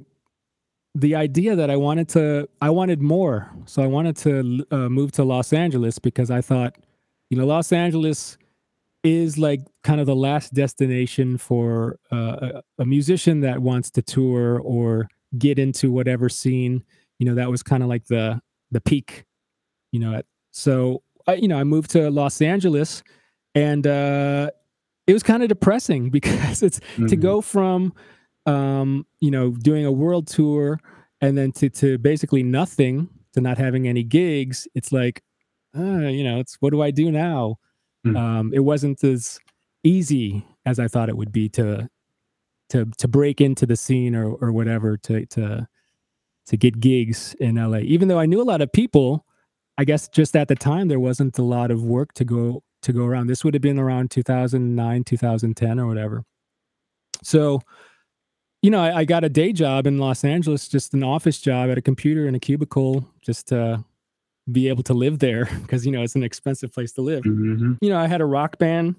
the 0.94 1.16
idea 1.16 1.54
that 1.56 1.68
I 1.68 1.76
wanted 1.76 2.08
to. 2.10 2.48
I 2.62 2.70
wanted 2.70 3.02
more, 3.02 3.52
so 3.66 3.82
I 3.82 3.86
wanted 3.86 4.16
to 4.16 4.66
uh, 4.70 4.88
move 4.88 5.12
to 5.12 5.24
Los 5.24 5.52
Angeles 5.52 5.98
because 5.98 6.30
I 6.30 6.40
thought, 6.40 6.74
you 7.28 7.36
know, 7.36 7.44
Los 7.44 7.70
Angeles 7.70 8.38
is 9.02 9.38
like 9.38 9.60
kind 9.82 10.00
of 10.00 10.06
the 10.06 10.14
last 10.14 10.52
destination 10.52 11.38
for 11.38 11.98
uh, 12.12 12.60
a, 12.78 12.82
a, 12.82 12.84
musician 12.84 13.40
that 13.40 13.60
wants 13.60 13.90
to 13.90 14.02
tour 14.02 14.60
or 14.60 15.08
get 15.38 15.58
into 15.58 15.90
whatever 15.90 16.28
scene. 16.28 16.84
You 17.18 17.26
know, 17.26 17.34
that 17.34 17.50
was 17.50 17.62
kind 17.62 17.82
of 17.82 17.88
like 17.88 18.06
the 18.06 18.40
the 18.70 18.80
peak. 18.80 19.24
You 19.92 20.00
know, 20.00 20.22
so 20.50 21.02
I, 21.26 21.34
you 21.34 21.48
know, 21.48 21.58
I 21.58 21.64
moved 21.64 21.90
to 21.92 22.10
Los 22.10 22.42
Angeles, 22.42 23.02
and 23.54 23.86
uh, 23.86 24.50
it 25.06 25.12
was 25.12 25.22
kind 25.22 25.42
of 25.42 25.48
depressing 25.48 26.10
because 26.18 26.62
it's 26.62 26.80
mm-hmm. 26.80 27.06
to 27.06 27.16
go 27.16 27.40
from 27.40 27.92
um, 28.46 29.06
you 29.20 29.30
know 29.30 29.50
doing 29.50 29.84
a 29.86 29.92
world 29.92 30.26
tour 30.26 30.78
and 31.20 31.36
then 31.36 31.52
to 31.52 31.70
to 31.70 31.98
basically 31.98 32.42
nothing 32.42 33.08
to 33.32 33.40
not 33.40 33.58
having 33.58 33.86
any 33.86 34.02
gigs. 34.02 34.66
It's 34.74 34.92
like, 34.92 35.22
uh, 35.76 36.08
you 36.08 36.24
know, 36.24 36.40
it's 36.40 36.56
what 36.60 36.70
do 36.70 36.82
I 36.82 36.90
do 36.90 37.10
now? 37.10 37.56
Mm. 38.06 38.16
Um, 38.16 38.52
it 38.54 38.60
wasn't 38.60 39.02
as 39.04 39.38
easy 39.84 40.44
as 40.66 40.78
I 40.78 40.88
thought 40.88 41.08
it 41.08 41.16
would 41.16 41.32
be 41.32 41.48
to 41.50 41.88
to 42.70 42.86
to 42.98 43.08
break 43.08 43.40
into 43.40 43.66
the 43.66 43.76
scene 43.76 44.14
or 44.14 44.32
or 44.34 44.52
whatever 44.52 44.96
to 44.96 45.26
to 45.26 45.68
to 46.46 46.56
get 46.56 46.80
gigs 46.80 47.34
in 47.40 47.56
LA. 47.56 47.78
Even 47.78 48.08
though 48.08 48.18
I 48.18 48.26
knew 48.26 48.40
a 48.40 48.44
lot 48.44 48.60
of 48.60 48.72
people, 48.72 49.24
I 49.78 49.84
guess 49.84 50.08
just 50.08 50.36
at 50.36 50.48
the 50.48 50.56
time 50.56 50.88
there 50.88 51.00
wasn't 51.00 51.38
a 51.38 51.42
lot 51.42 51.70
of 51.70 51.82
work 51.82 52.12
to 52.14 52.24
go 52.24 52.62
to 52.82 52.92
go 52.92 53.04
around. 53.04 53.26
This 53.26 53.44
would 53.44 53.54
have 53.54 53.62
been 53.62 53.78
around 53.78 54.10
2009, 54.10 55.04
2010 55.04 55.80
or 55.80 55.86
whatever. 55.86 56.24
So, 57.22 57.60
you 58.62 58.70
know, 58.70 58.80
I, 58.80 58.98
I 58.98 59.04
got 59.04 59.24
a 59.24 59.28
day 59.28 59.52
job 59.52 59.86
in 59.86 59.98
Los 59.98 60.24
Angeles, 60.24 60.68
just 60.68 60.94
an 60.94 61.02
office 61.02 61.40
job 61.40 61.70
at 61.70 61.78
a 61.78 61.82
computer 61.82 62.26
in 62.26 62.34
a 62.34 62.40
cubicle, 62.40 63.06
just 63.20 63.48
to 63.48 63.84
be 64.52 64.68
able 64.68 64.82
to 64.84 64.94
live 64.94 65.18
there 65.18 65.44
because 65.62 65.84
you 65.84 65.92
know 65.92 66.02
it's 66.02 66.14
an 66.14 66.22
expensive 66.22 66.72
place 66.72 66.92
to 66.92 67.02
live. 67.02 67.24
Mm-hmm. 67.24 67.74
You 67.80 67.90
know, 67.90 67.98
I 67.98 68.06
had 68.06 68.20
a 68.20 68.26
rock 68.26 68.58
band. 68.58 68.96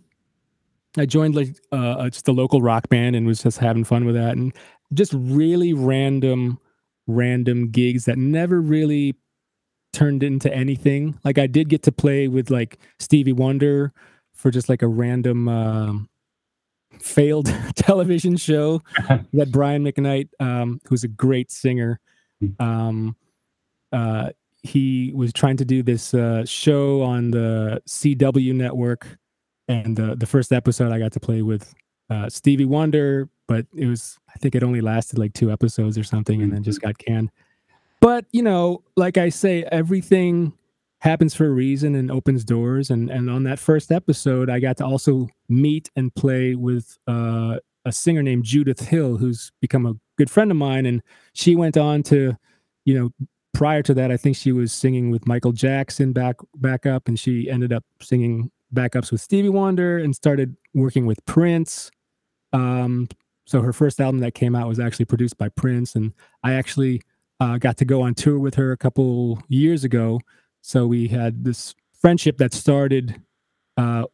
I 0.98 1.06
joined 1.06 1.36
like 1.36 1.56
uh, 1.72 2.10
just 2.10 2.28
a 2.28 2.34
local 2.34 2.62
rock 2.62 2.90
band 2.90 3.16
and 3.16 3.26
was 3.26 3.42
just 3.42 3.60
having 3.60 3.84
fun 3.84 4.06
with 4.06 4.16
that, 4.16 4.36
and 4.36 4.54
just 4.94 5.14
really 5.14 5.74
random, 5.74 6.60
random 7.08 7.70
gigs 7.70 8.06
that 8.06 8.18
never 8.18 8.60
really 8.60 9.16
turned 9.94 10.24
into 10.24 10.54
anything. 10.54 11.18
Like 11.24 11.38
I 11.38 11.48
did 11.48 11.70
get 11.70 11.84
to 11.84 11.92
play 11.92 12.28
with 12.28 12.50
like 12.50 12.80
Stevie 13.00 13.34
Wonder 13.34 13.94
for 14.34 14.52
just 14.52 14.70
like 14.70 14.82
a 14.82 14.88
random 14.88 15.48
um, 15.48 16.10
failed 17.00 17.54
television 17.76 18.38
show 18.38 18.82
that 19.34 19.52
Brian 19.52 19.84
McKnight, 19.84 20.30
um, 20.40 20.80
who's 20.88 21.04
a 21.04 21.08
great 21.08 21.52
singer, 21.52 22.00
hmm. 22.40 22.50
um, 22.60 23.16
uh, 23.92 24.30
he 24.63 25.12
was 25.15 25.34
trying 25.34 25.58
to 25.58 25.65
do 25.65 25.82
this 25.84 26.13
uh, 26.13 26.45
show 26.45 27.02
on 27.02 27.32
the 27.32 27.82
CW 27.88 28.54
network, 28.54 29.17
and 29.67 29.95
the 29.95 30.15
the 30.15 30.26
first 30.26 30.52
episode 30.52 30.91
I 30.91 31.00
got 31.00 31.12
to 31.13 31.19
play 31.19 31.41
with 31.41 31.74
uh, 32.10 32.30
Stevie 32.30 32.65
Wonder, 32.65 33.30
but 33.47 33.65
it 33.76 33.88
was 33.88 34.19
I 34.34 34.38
think 34.39 34.56
it 34.56 34.63
only 34.63 34.82
lasted 34.82 35.17
like 35.17 35.34
two 35.34 35.52
episodes 35.52 35.97
or 35.97 36.04
something, 36.04 36.41
and 36.41 36.52
then 36.52 36.63
just 36.63 36.80
mm-hmm. 36.80 36.89
got 36.89 36.97
canned. 36.97 37.32
But 38.00 38.26
you 38.32 38.43
know, 38.43 38.84
like 38.95 39.17
I 39.17 39.30
say, 39.30 39.63
everything 39.71 40.54
happens 41.02 41.34
for 41.34 41.47
a 41.47 41.52
reason 41.52 41.95
and 41.95 42.12
opens 42.12 42.43
doors. 42.43 42.89
And 42.89 43.10
and 43.10 43.30
on 43.30 43.43
that 43.43 43.60
first 43.60 43.91
episode, 43.91 44.50
I 44.50 44.60
got 44.60 44.78
to 44.78 44.86
also 44.86 45.28
meet 45.50 45.89
and 45.95 46.13
play 46.13 46.56
with 46.56 46.97
uh, 47.08 47.58
a 47.86 47.91
singer 47.91 48.21
named 48.24 48.43
Judith 48.43 48.88
Hill, 48.88 49.17
who's 49.17 49.52
become 49.62 49.86
a 49.86 49.95
good 50.17 50.30
friend 50.30 50.52
of 50.52 50.58
mine, 50.58 50.86
and 50.86 51.02
she 51.34 51.56
went 51.56 51.78
on 51.78 52.04
to, 52.04 52.38
you 52.86 52.93
know, 52.93 53.28
prior 53.54 53.82
to 53.84 53.94
that, 53.94 54.12
I 54.12 54.18
think 54.18 54.36
she 54.36 54.52
was 54.52 54.72
singing 54.72 55.12
with 55.12 55.28
Michael 55.28 55.52
Jackson 55.52 56.14
back 56.14 56.38
back 56.56 56.86
up, 56.86 57.08
and 57.08 57.20
she 57.20 57.50
ended 57.50 57.74
up 57.74 57.84
singing 58.02 58.52
backups 58.74 59.12
with 59.12 59.22
Stevie 59.22 59.50
Wonder 59.50 59.98
and 59.98 60.16
started 60.16 60.56
working 60.74 61.06
with 61.06 61.24
Prince. 61.26 61.92
Um, 62.54 63.08
so 63.46 63.62
her 63.62 63.74
first 63.74 64.00
album 64.00 64.22
that 64.22 64.34
came 64.34 64.56
out 64.56 64.68
was 64.68 64.80
actually 64.80 65.06
produced 65.06 65.38
by 65.38 65.50
Prince, 65.50 65.96
and 65.96 66.14
I 66.44 66.54
actually 66.54 67.02
uh, 67.40 67.58
got 67.58 67.78
to 67.78 67.86
go 67.86 68.02
on 68.02 68.14
tour 68.14 68.40
with 68.40 68.56
her 68.56 68.72
a 68.72 68.78
couple 68.78 69.42
years 69.48 69.84
ago. 69.84 70.20
So 70.62 70.88
we 70.88 71.08
had 71.08 71.44
this 71.44 71.76
friendship 72.00 72.38
that 72.38 72.54
started 72.54 73.22
uh, 73.78 74.06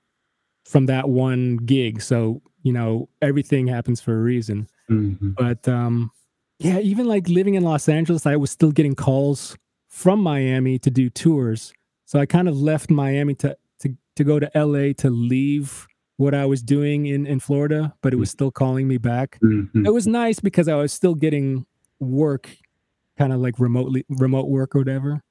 from 0.66 0.86
that 0.88 1.10
one 1.10 1.58
gig. 1.58 2.02
So 2.02 2.42
you 2.64 2.74
know 2.74 3.10
everything 3.22 3.68
happens 3.68 4.02
for 4.02 4.14
a 4.14 4.22
reason. 4.22 4.68
Mm-hmm. 4.90 5.32
But 5.38 5.68
um, 5.68 6.12
yeah, 6.60 6.80
even 6.80 7.06
like 7.06 7.28
living 7.28 7.56
in 7.56 7.64
Los 7.64 7.88
Angeles, 7.88 8.26
I 8.26 8.36
was 8.36 8.52
still 8.52 8.72
getting 8.72 8.96
calls 8.96 9.56
from 9.88 10.20
Miami 10.20 10.80
to 10.80 10.90
do 10.90 11.10
tours. 11.10 11.74
So 12.06 12.20
I 12.20 12.26
kind 12.26 12.48
of 12.48 12.58
left 12.58 12.90
Miami 12.90 13.36
to 13.36 13.58
to 13.80 13.96
to 14.16 14.24
go 14.24 14.40
to 14.40 14.50
LA 14.56 14.94
to 14.98 15.10
leave 15.10 15.88
what 16.18 16.34
I 16.34 16.46
was 16.46 16.64
doing 16.64 17.06
in 17.06 17.28
in 17.28 17.40
Florida, 17.40 17.94
but 18.02 18.14
it 18.14 18.18
was 18.18 18.32
still 18.32 18.52
calling 18.52 18.88
me 18.88 18.98
back. 18.98 19.38
Mm-hmm. 19.44 19.86
It 19.86 19.94
was 19.94 20.08
nice 20.08 20.40
because 20.40 20.68
I 20.68 20.76
was 20.76 20.92
still 20.92 21.16
getting 21.16 21.66
work, 22.00 22.50
kind 23.18 23.34
of 23.34 23.40
like 23.40 23.60
remotely 23.60 24.06
remote 24.10 24.50
work 24.50 24.76
or 24.76 24.80
whatever. 24.80 25.22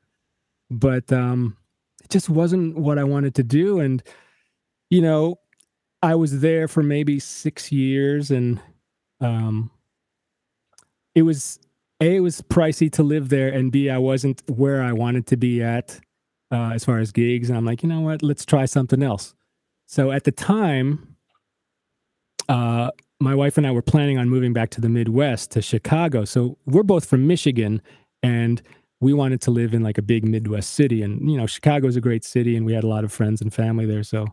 But 0.70 1.12
um, 1.12 1.56
it 2.04 2.10
just 2.10 2.28
wasn't 2.28 2.76
what 2.78 2.98
I 2.98 3.04
wanted 3.04 3.34
to 3.36 3.42
do, 3.42 3.80
and 3.80 4.02
you 4.90 5.02
know, 5.02 5.40
I 6.02 6.14
was 6.14 6.40
there 6.40 6.68
for 6.68 6.84
maybe 6.84 7.18
six 7.18 7.72
years, 7.72 8.30
and 8.30 8.60
um, 9.20 9.70
it 11.16 11.22
was 11.22 11.58
a 12.00 12.16
it 12.16 12.20
was 12.20 12.42
pricey 12.42 12.92
to 12.92 13.02
live 13.02 13.30
there 13.30 13.48
and 13.48 13.72
b 13.72 13.90
i 13.90 13.98
wasn't 13.98 14.40
where 14.46 14.82
i 14.82 14.92
wanted 14.92 15.26
to 15.26 15.36
be 15.36 15.62
at 15.62 15.98
uh, 16.50 16.70
as 16.70 16.84
far 16.84 16.98
as 16.98 17.12
gigs, 17.12 17.48
and 17.48 17.58
I'm 17.58 17.64
like, 17.64 17.82
you 17.82 17.88
know 17.88 18.00
what, 18.00 18.22
let's 18.22 18.44
try 18.44 18.64
something 18.66 19.02
else. 19.02 19.34
So 19.86 20.12
at 20.12 20.24
the 20.24 20.32
time, 20.32 21.16
uh, 22.48 22.90
my 23.20 23.34
wife 23.34 23.56
and 23.56 23.66
I 23.66 23.70
were 23.70 23.82
planning 23.82 24.18
on 24.18 24.28
moving 24.28 24.52
back 24.52 24.70
to 24.70 24.80
the 24.80 24.88
Midwest 24.88 25.50
to 25.52 25.62
Chicago. 25.62 26.24
So 26.24 26.58
we're 26.66 26.82
both 26.82 27.06
from 27.06 27.26
Michigan, 27.26 27.82
and 28.22 28.62
we 29.00 29.12
wanted 29.12 29.40
to 29.42 29.50
live 29.50 29.74
in 29.74 29.82
like 29.82 29.98
a 29.98 30.02
big 30.02 30.24
Midwest 30.24 30.72
city. 30.72 31.02
And 31.02 31.30
you 31.30 31.36
know, 31.36 31.46
Chicago 31.46 31.88
is 31.88 31.96
a 31.96 32.00
great 32.00 32.24
city, 32.24 32.56
and 32.56 32.64
we 32.64 32.74
had 32.74 32.84
a 32.84 32.88
lot 32.88 33.04
of 33.04 33.12
friends 33.12 33.40
and 33.40 33.52
family 33.52 33.86
there. 33.86 34.02
So 34.02 34.26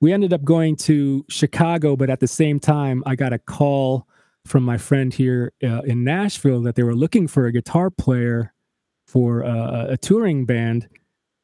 we 0.00 0.12
ended 0.12 0.32
up 0.32 0.44
going 0.44 0.76
to 0.76 1.24
Chicago, 1.28 1.96
but 1.96 2.10
at 2.10 2.20
the 2.20 2.28
same 2.28 2.60
time, 2.60 3.02
I 3.06 3.16
got 3.16 3.32
a 3.32 3.38
call 3.38 4.06
from 4.48 4.62
my 4.64 4.78
friend 4.78 5.12
here 5.12 5.52
uh, 5.62 5.82
in 5.82 6.04
Nashville 6.04 6.62
that 6.62 6.74
they 6.74 6.82
were 6.82 6.94
looking 6.94 7.28
for 7.28 7.46
a 7.46 7.52
guitar 7.52 7.90
player 7.90 8.52
for 9.06 9.44
uh, 9.44 9.86
a 9.88 9.96
touring 9.96 10.44
band. 10.44 10.88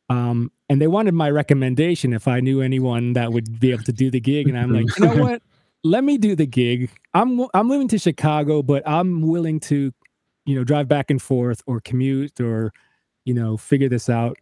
Um, 0.09 0.51
and 0.69 0.81
they 0.81 0.87
wanted 0.87 1.15
my 1.15 1.31
recommendation 1.31 2.13
if 2.13 2.27
I 2.27 2.41
knew 2.41 2.61
anyone 2.61 3.13
that 3.15 3.33
would 3.33 3.61
be 3.61 3.71
able 3.71 3.85
to 3.85 3.93
do 3.93 4.11
the 4.11 4.21
gig. 4.21 4.49
And 4.49 4.59
I'm 4.59 4.73
like, 4.73 4.87
you 4.99 5.07
know 5.07 5.17
what? 5.23 5.43
Let 5.83 6.05
me 6.05 6.17
do 6.17 6.35
the 6.35 6.47
gig. 6.47 6.91
I'm 7.13 7.47
I'm 7.53 7.67
moving 7.67 7.89
to 7.89 7.99
Chicago, 7.99 8.63
but 8.63 8.87
I'm 8.89 9.23
willing 9.23 9.61
to, 9.61 9.93
you 10.47 10.57
know, 10.57 10.65
drive 10.65 10.89
back 10.89 11.11
and 11.11 11.21
forth 11.21 11.63
or 11.67 11.81
commute 11.81 12.41
or, 12.41 12.73
you 13.25 13.35
know, 13.35 13.57
figure 13.57 13.89
this 13.89 14.09
out. 14.09 14.39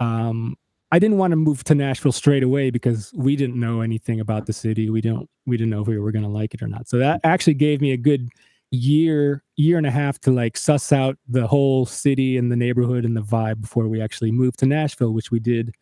Um, 0.00 0.56
I 0.92 0.98
didn't 0.98 1.16
want 1.16 1.32
to 1.32 1.36
move 1.36 1.64
to 1.64 1.74
Nashville 1.74 2.12
straight 2.12 2.42
away 2.42 2.70
because 2.70 3.12
we 3.16 3.34
didn't 3.34 3.58
know 3.58 3.80
anything 3.80 4.20
about 4.20 4.44
the 4.44 4.52
city. 4.52 4.90
We 4.90 5.00
don't 5.00 5.28
we 5.46 5.56
didn't 5.56 5.70
know 5.70 5.80
if 5.80 5.88
we 5.88 5.98
were 5.98 6.12
going 6.12 6.24
to 6.24 6.28
like 6.28 6.52
it 6.52 6.62
or 6.62 6.68
not. 6.68 6.86
So 6.86 6.98
that 6.98 7.20
actually 7.24 7.54
gave 7.54 7.80
me 7.80 7.92
a 7.92 7.96
good 7.96 8.28
year 8.70 9.42
year 9.56 9.78
and 9.78 9.86
a 9.86 9.90
half 9.90 10.18
to 10.20 10.30
like 10.30 10.56
suss 10.56 10.92
out 10.92 11.16
the 11.26 11.46
whole 11.46 11.86
city 11.86 12.36
and 12.36 12.52
the 12.52 12.56
neighborhood 12.56 13.06
and 13.06 13.16
the 13.16 13.22
vibe 13.22 13.62
before 13.62 13.88
we 13.88 14.02
actually 14.02 14.30
moved 14.32 14.58
to 14.58 14.66
Nashville, 14.66 15.14
which 15.14 15.30
we 15.30 15.40
did 15.40 15.74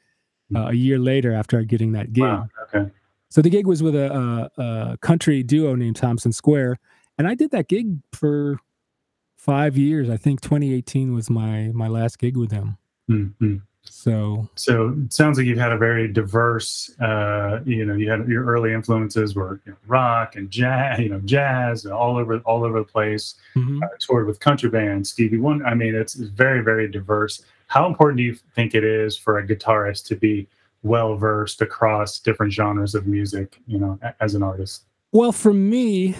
uh, 0.54 0.66
a 0.66 0.74
year 0.74 0.98
later 0.98 1.32
after 1.32 1.60
getting 1.64 1.90
that 1.92 2.12
gig. 2.12 2.22
Wow, 2.22 2.46
okay. 2.62 2.88
So 3.30 3.42
the 3.42 3.50
gig 3.50 3.66
was 3.66 3.82
with 3.82 3.96
a, 3.96 4.50
a, 4.56 4.62
a 4.62 4.98
country 4.98 5.42
duo 5.42 5.74
named 5.74 5.96
Thompson 5.96 6.32
Square, 6.32 6.78
and 7.18 7.26
I 7.26 7.34
did 7.34 7.50
that 7.50 7.68
gig 7.68 7.98
for 8.12 8.58
five 9.36 9.76
years. 9.76 10.08
I 10.08 10.16
think 10.16 10.40
2018 10.40 11.14
was 11.14 11.28
my 11.28 11.70
my 11.74 11.88
last 11.88 12.20
gig 12.20 12.36
with 12.36 12.50
them. 12.50 12.78
Mm-hmm. 13.10 13.56
So, 13.84 14.48
so 14.54 14.94
it 15.04 15.12
sounds 15.12 15.36
like 15.36 15.46
you've 15.46 15.58
had 15.58 15.72
a 15.72 15.78
very 15.78 16.08
diverse. 16.08 16.90
Uh, 17.00 17.60
you 17.64 17.84
know, 17.84 17.94
you 17.94 18.10
had 18.10 18.26
your 18.28 18.44
early 18.44 18.72
influences 18.72 19.34
were 19.34 19.60
you 19.66 19.72
know, 19.72 19.78
rock 19.86 20.36
and 20.36 20.50
jazz. 20.50 20.98
You 20.98 21.08
know, 21.10 21.20
jazz 21.20 21.86
all 21.86 22.16
over 22.16 22.38
all 22.40 22.64
over 22.64 22.78
the 22.78 22.84
place. 22.84 23.34
Mm-hmm. 23.56 23.82
Uh, 23.82 23.88
toured 23.98 24.26
with 24.26 24.40
country 24.40 24.70
bands, 24.70 25.10
Stevie 25.10 25.38
Wonder. 25.38 25.66
I 25.66 25.74
mean, 25.74 25.94
it's, 25.94 26.16
it's 26.16 26.30
very 26.30 26.62
very 26.62 26.88
diverse. 26.88 27.42
How 27.66 27.86
important 27.86 28.18
do 28.18 28.22
you 28.22 28.36
think 28.54 28.74
it 28.74 28.84
is 28.84 29.16
for 29.16 29.38
a 29.38 29.46
guitarist 29.46 30.06
to 30.06 30.16
be 30.16 30.48
well 30.82 31.16
versed 31.16 31.60
across 31.62 32.18
different 32.18 32.52
genres 32.52 32.94
of 32.94 33.06
music? 33.06 33.60
You 33.66 33.78
know, 33.78 33.98
as 34.20 34.34
an 34.34 34.42
artist. 34.42 34.84
Well, 35.12 35.32
for 35.32 35.52
me, 35.52 36.14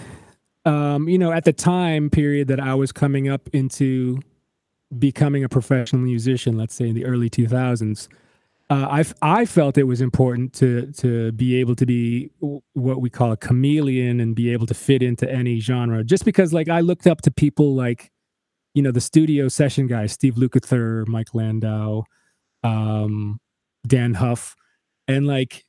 um, 0.65 1.07
you 1.07 1.17
know, 1.17 1.31
at 1.31 1.45
the 1.45 1.53
time 1.53 2.09
period 2.09 2.47
that 2.49 2.59
I 2.59 2.75
was 2.75 2.91
coming 2.91 3.27
up 3.27 3.49
into 3.53 4.19
becoming 4.97 5.43
a 5.43 5.49
professional 5.49 6.01
musician, 6.01 6.57
let's 6.57 6.73
say 6.73 6.89
in 6.89 6.95
the 6.95 7.05
early 7.05 7.29
2000s, 7.29 8.07
uh, 8.69 8.87
I 8.89 9.05
I 9.21 9.45
felt 9.45 9.77
it 9.77 9.83
was 9.83 9.99
important 9.99 10.53
to 10.53 10.91
to 10.93 11.33
be 11.33 11.57
able 11.57 11.75
to 11.75 11.85
be 11.85 12.31
what 12.39 13.01
we 13.01 13.09
call 13.09 13.33
a 13.33 13.37
chameleon 13.37 14.21
and 14.21 14.33
be 14.33 14.51
able 14.53 14.65
to 14.67 14.73
fit 14.73 15.03
into 15.03 15.29
any 15.29 15.59
genre. 15.59 16.05
Just 16.05 16.23
because, 16.23 16.53
like, 16.53 16.69
I 16.69 16.79
looked 16.79 17.05
up 17.05 17.21
to 17.23 17.31
people 17.31 17.75
like, 17.75 18.11
you 18.73 18.81
know, 18.81 18.91
the 18.91 19.01
studio 19.01 19.49
session 19.49 19.87
guys, 19.87 20.13
Steve 20.13 20.35
Lukather, 20.35 21.05
Mike 21.05 21.35
Landau, 21.35 22.03
um, 22.63 23.39
Dann 23.85 24.13
Huff, 24.13 24.55
and 25.05 25.27
like, 25.27 25.65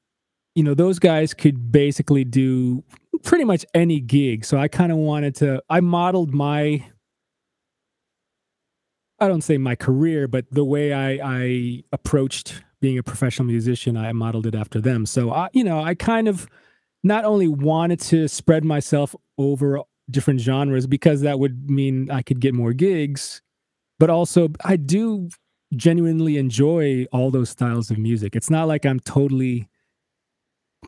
you 0.55 0.63
know, 0.63 0.75
those 0.75 1.01
guys 1.01 1.35
could 1.35 1.73
basically 1.73 2.23
do 2.25 2.85
pretty 3.25 3.45
much 3.45 3.67
any 3.75 3.99
gig. 3.99 4.45
So 4.45 4.59
I 4.59 4.69
kind 4.69 4.93
of 4.93 4.99
wanted 4.99 5.35
to. 5.37 5.61
I 5.69 5.81
modeled 5.81 6.33
my 6.33 6.85
I 9.23 9.29
don't 9.29 9.43
say 9.43 9.57
my 9.57 9.77
career, 9.77 10.27
but 10.27 10.47
the 10.51 10.65
way 10.65 10.93
I, 10.93 11.21
I 11.23 11.85
approached 11.93 12.63
being 12.81 12.99
a 12.99 13.03
professional 13.05 13.47
musician, 13.47 13.97
I 13.97 14.13
modeled 14.13 14.47
it 14.47 14.55
after 14.57 14.81
them. 14.81 15.07
So 15.07 15.33
I, 15.33 15.49
you 15.53 15.63
know, 15.63 15.81
I 15.81 15.95
kind 15.95 16.27
of 16.27 16.49
not 17.05 17.25
only 17.25 17.47
wanted 17.47 18.01
to 18.01 18.27
spread 18.27 18.65
myself 18.65 19.15
over 19.39 19.81
different 20.11 20.41
genres 20.41 20.89
because 20.89 21.21
that 21.21 21.39
would 21.39 21.71
mean 21.71 22.11
I 22.11 22.23
could 22.23 22.41
get 22.41 22.53
more 22.53 22.73
gigs, 22.73 23.41
but 24.01 24.11
also 24.11 24.49
I 24.65 24.77
do 24.77 25.29
genuinely 25.75 26.37
enjoy 26.37 27.07
all 27.13 27.31
those 27.31 27.51
styles 27.51 27.91
of 27.93 27.99
music. 27.99 28.35
It's 28.35 28.51
not 28.51 28.67
like 28.67 28.85
I'm 28.85 28.99
totally 29.01 29.69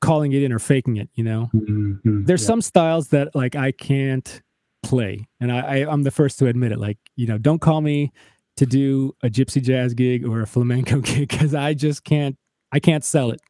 calling 0.00 0.32
it 0.32 0.42
in 0.42 0.52
or 0.52 0.58
faking 0.58 0.96
it, 0.96 1.08
you 1.14 1.22
know. 1.22 1.50
Mm-hmm. 1.54 2.24
There's 2.24 2.42
yeah. 2.42 2.46
some 2.48 2.62
styles 2.62 3.08
that 3.08 3.34
like 3.34 3.54
I 3.54 3.70
can't 3.70 4.42
play. 4.84 5.26
And 5.40 5.50
I, 5.50 5.58
I 5.58 5.92
I'm 5.92 6.02
the 6.02 6.10
first 6.10 6.38
to 6.40 6.46
admit 6.46 6.72
it. 6.72 6.78
Like, 6.78 6.98
you 7.16 7.26
know, 7.26 7.38
don't 7.38 7.60
call 7.60 7.80
me 7.80 8.12
to 8.56 8.66
do 8.66 9.14
a 9.22 9.28
gypsy 9.28 9.62
jazz 9.62 9.94
gig 9.94 10.26
or 10.26 10.42
a 10.42 10.46
flamenco 10.46 11.00
gig 11.00 11.28
because 11.28 11.54
I 11.54 11.74
just 11.74 12.04
can't 12.04 12.36
I 12.72 12.80
can't 12.80 13.04
sell 13.04 13.30
it. 13.30 13.40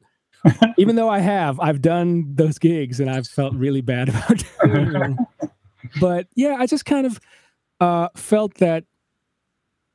Even 0.79 0.97
though 0.97 1.09
I 1.09 1.20
have, 1.20 1.59
I've 1.61 1.81
done 1.81 2.35
those 2.35 2.59
gigs 2.59 3.01
and 3.01 3.11
I've 3.11 3.27
felt 3.27 3.55
really 3.55 3.81
bad 3.81 4.09
about 4.11 4.44
it. 4.62 5.16
but 6.01 6.27
yeah, 6.35 6.57
I 6.59 6.66
just 6.66 6.85
kind 6.85 7.07
of 7.07 7.20
uh, 7.81 8.09
felt 8.14 8.55
that 8.57 8.85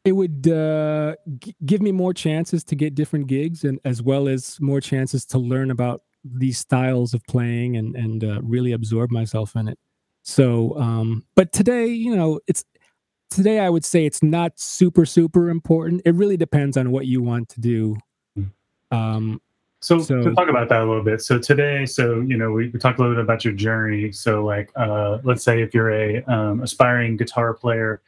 it 0.06 0.13
would 0.13 0.47
uh, 0.47 1.15
g- 1.38 1.56
give 1.65 1.82
me 1.82 1.91
more 1.91 2.13
chances 2.13 2.63
to 2.63 2.75
get 2.75 2.95
different 2.95 3.28
gigs 3.28 3.63
and 3.63 3.80
as 3.86 4.02
well 4.02 4.28
as 4.28 4.60
more 4.60 4.82
chances 4.82 5.25
to 5.28 5.38
learn 5.38 5.69
about 5.71 6.02
these 6.23 6.58
styles 6.58 7.13
of 7.13 7.23
playing 7.28 7.78
and 7.78 7.95
and 7.95 8.23
uh, 8.23 8.41
really 8.41 8.71
absorb 8.71 9.12
myself 9.12 9.56
in 9.56 9.67
it. 9.67 9.78
So, 10.29 10.77
um, 10.79 11.25
but 11.35 11.51
today, 11.51 11.87
you 11.87 12.15
know, 12.15 12.39
it's 12.45 12.63
today 13.31 13.59
I 13.59 13.69
would 13.69 13.83
say 13.83 14.05
it's 14.05 14.21
not 14.21 14.59
super 14.59 15.05
super 15.05 15.49
important. 15.49 16.03
It 16.05 16.13
really 16.13 16.37
depends 16.37 16.77
on 16.77 16.91
what 16.91 17.07
you 17.07 17.23
want 17.23 17.49
to 17.49 17.59
do. 17.59 17.97
Um, 18.91 19.41
so, 19.81 19.99
so 19.99 20.21
to 20.21 20.33
talk 20.35 20.47
about 20.47 20.69
that 20.69 20.81
a 20.81 20.85
little 20.85 21.03
bit. 21.03 21.21
So 21.21 21.39
today, 21.39 21.85
so 21.85 22.21
you 22.21 22.37
know, 22.37 22.51
we, 22.51 22.69
we 22.69 22.79
talked 22.79 22.99
a 22.99 23.01
little 23.01 23.15
bit 23.15 23.23
about 23.23 23.43
your 23.43 23.53
journey. 23.53 24.11
So 24.11 24.43
like, 24.45 24.71
uh, 24.75 25.17
let's 25.23 25.43
say 25.43 25.63
if 25.63 25.73
you're 25.73 25.91
a 25.91 26.23
um, 26.25 26.61
aspiring 26.61 27.17
guitar 27.17 27.55
player 27.55 28.01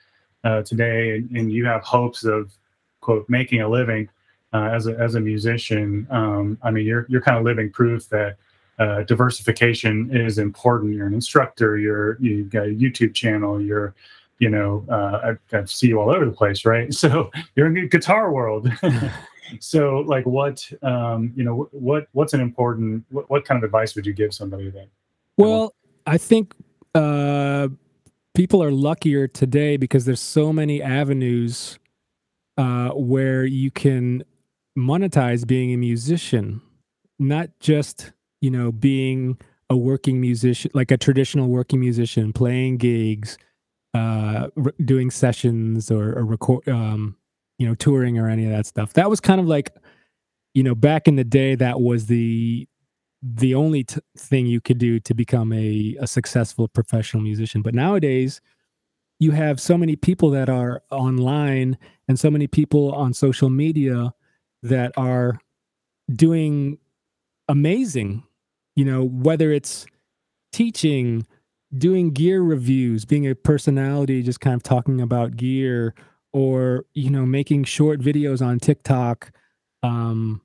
uh, 0.44 0.62
today, 0.62 1.16
and, 1.16 1.32
and, 1.32 1.52
you 1.52 1.66
have 1.66 1.84
hopes 1.84 2.24
of 2.24 2.52
quote 3.00 3.28
making 3.30 3.62
a 3.62 3.70
living 3.70 4.10
uh, 4.54 4.70
as 4.72 4.86
a 4.86 4.96
as 4.98 5.16
a 5.16 5.20
musician, 5.20 6.06
um, 6.12 6.58
I 6.62 6.70
mean, 6.70 6.86
you're 6.86 7.08
you're 7.10 7.22
kind 7.22 7.38
of 7.38 7.46
living 7.46 7.72
proof 7.72 8.10
that 8.10 8.38
uh, 8.80 9.04
diversification 9.04 10.16
is 10.16 10.38
important. 10.38 10.96
You're 10.96 11.08
an 11.08 11.14
instructor. 11.14 11.78
You're 11.78 12.18
you've 12.20 12.50
got 12.50 12.66
a 12.66 12.70
YouTube 12.70 13.14
channel. 13.14 13.62
You're 13.62 13.94
you 14.40 14.50
know 14.50 14.86
uh, 14.90 15.34
I, 15.54 15.58
I 15.58 15.66
see 15.66 15.88
you 15.88 16.00
all 16.00 16.14
over 16.14 16.26
the 16.26 16.32
place, 16.32 16.66
right? 16.66 16.94
So 16.94 17.32
you're 17.56 17.68
in 17.68 17.74
the 17.74 17.88
guitar 17.88 18.32
world. 18.32 18.72
so 19.60 20.00
like 20.08 20.26
what 20.26 20.68
um, 20.82 21.34
you 21.36 21.44
know 21.44 21.70
what 21.72 22.08
what's 22.14 22.34
an 22.34 22.42
important 22.42 23.06
what, 23.10 23.30
what 23.30 23.46
kind 23.46 23.58
of 23.58 23.64
advice 23.64 23.96
would 23.96 24.06
you 24.06 24.14
give 24.14 24.34
somebody 24.34 24.70
that? 24.72 24.88
Well, 25.38 25.74
I 26.06 26.18
think 26.18 26.56
uh, 26.96 27.68
people 28.34 28.64
are 28.64 28.72
luckier 28.72 29.28
today 29.28 29.78
because 29.78 30.06
there's 30.06 30.22
so 30.22 30.52
many 30.52 30.82
avenues 30.82 31.78
uh, 32.58 32.90
where 32.90 33.46
you 33.46 33.72
can 33.72 34.24
monetize 34.78 35.46
being 35.46 35.74
a 35.74 35.78
musician, 35.78 36.62
not 37.20 37.50
just 37.60 38.12
you 38.42 38.52
know, 38.52 38.72
being 38.72 39.38
a 39.70 39.78
working 39.78 40.20
musician, 40.20 40.70
like 40.74 40.92
a 40.92 40.98
traditional 40.98 41.48
working 41.48 41.80
musician, 41.80 42.34
playing 42.34 42.78
gigs, 42.78 43.38
uh, 43.94 44.48
re- 44.56 44.74
doing 44.84 45.10
sessions 45.10 45.90
or, 45.90 46.18
or 46.18 46.26
record, 46.26 46.68
um, 46.68 47.16
you 47.58 47.68
know, 47.68 47.76
touring 47.76 48.18
or 48.18 48.28
any 48.28 48.46
of 48.46 48.52
that 48.52 48.66
stuff. 48.66 48.94
That 48.94 49.10
was 49.10 49.20
kind 49.20 49.40
of 49.40 49.48
like, 49.48 49.74
you 50.54 50.64
know, 50.64 50.76
back 50.76 51.08
in 51.08 51.16
the 51.16 51.24
day, 51.24 51.56
that 51.56 51.80
was 51.80 52.08
the 52.08 52.68
the 53.24 53.54
only 53.54 53.84
t- 53.84 54.02
thing 54.18 54.48
you 54.48 54.60
could 54.60 54.80
do 54.80 55.00
to 55.00 55.14
become 55.14 55.54
a, 55.54 55.96
a 56.00 56.08
successful 56.08 56.68
professional 56.68 57.22
musician. 57.22 57.62
But 57.62 57.76
nowadays, 57.76 58.42
you 59.20 59.30
have 59.30 59.62
so 59.62 59.78
many 59.78 59.96
people 59.96 60.32
that 60.32 60.50
are 60.50 60.82
online 60.90 61.78
and 62.08 62.20
so 62.20 62.32
many 62.32 62.48
people 62.48 62.92
on 62.94 63.14
social 63.14 63.52
media 63.52 64.12
that 64.64 64.92
are 64.98 65.40
doing 66.16 66.80
amazing 67.48 68.24
you 68.76 68.86
know, 68.86 69.04
whether 69.04 69.52
it's 69.52 69.86
teaching, 70.52 71.26
doing 71.78 72.12
gear 72.12 72.42
reviews, 72.42 73.06
being 73.06 73.28
a 73.28 73.36
personality, 73.36 74.24
just 74.24 74.40
kind 74.40 74.56
of 74.56 74.64
talking 74.64 75.02
about 75.02 75.36
gear, 75.36 75.94
or 76.34 76.86
you 76.94 77.10
know, 77.10 77.26
making 77.26 77.64
short 77.66 78.00
videos 78.00 78.46
on 78.46 78.60
TikTok, 78.60 79.32
um, 79.84 80.42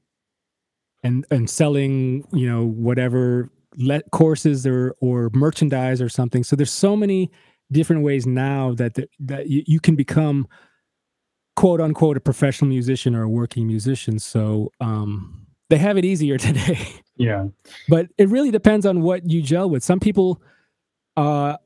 and 1.02 1.24
and 1.30 1.48
selling, 1.48 2.26
you 2.32 2.48
know, 2.48 2.64
whatever 2.64 3.50
let 3.78 4.10
courses 4.10 4.66
or 4.66 4.94
or 5.00 5.30
merchandise 5.34 6.00
or 6.00 6.08
something. 6.08 6.42
So 6.44 6.56
there's 6.56 6.72
so 6.72 6.96
many 6.96 7.30
different 7.70 8.02
ways 8.02 8.26
now 8.26 8.74
that 8.74 8.94
the, 8.94 9.08
that 9.20 9.48
you, 9.48 9.62
you 9.66 9.80
can 9.80 9.96
become 9.96 10.46
quote 11.56 11.80
unquote 11.80 12.16
a 12.16 12.20
professional 12.20 12.68
musician 12.68 13.14
or 13.14 13.22
a 13.22 13.28
working 13.28 13.66
musician. 13.66 14.18
So 14.18 14.70
um, 14.80 15.46
they 15.70 15.78
have 15.78 15.96
it 15.96 16.04
easier 16.04 16.38
today. 16.38 16.78
Yeah. 17.16 17.46
But 17.88 18.09
it 18.18 18.29
really 18.29 18.50
depends 18.50 18.87
on 18.87 19.02
what 19.02 19.29
you 19.29 19.42
gel 19.42 19.70
with. 19.70 19.83
Some 19.83 20.00
people 20.00 20.42
uh, 21.16 21.57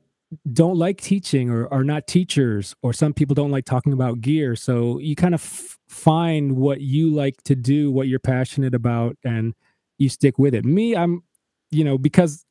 don't 0.53 0.77
like 0.77 1.01
teaching 1.01 1.49
or 1.49 1.71
are 1.73 1.83
not 1.83 2.07
teachers, 2.07 2.75
or 2.81 2.93
some 2.93 3.13
people 3.13 3.33
don't 3.33 3.51
like 3.51 3.65
talking 3.65 3.93
about 3.93 4.21
gear. 4.21 4.55
So 4.55 4.99
you 4.99 5.15
kind 5.15 5.33
of 5.35 5.41
f- 5.41 5.77
find 5.89 6.55
what 6.55 6.81
you 6.81 7.13
like 7.13 7.41
to 7.43 7.55
do, 7.55 7.91
what 7.91 8.07
you're 8.07 8.19
passionate 8.19 8.73
about, 8.73 9.17
and 9.25 9.53
you 9.97 10.09
stick 10.09 10.39
with 10.39 10.55
it. 10.55 10.63
Me, 10.65 10.95
I'm, 10.95 11.23
you 11.69 11.83
know, 11.83 11.97
because 11.97 12.45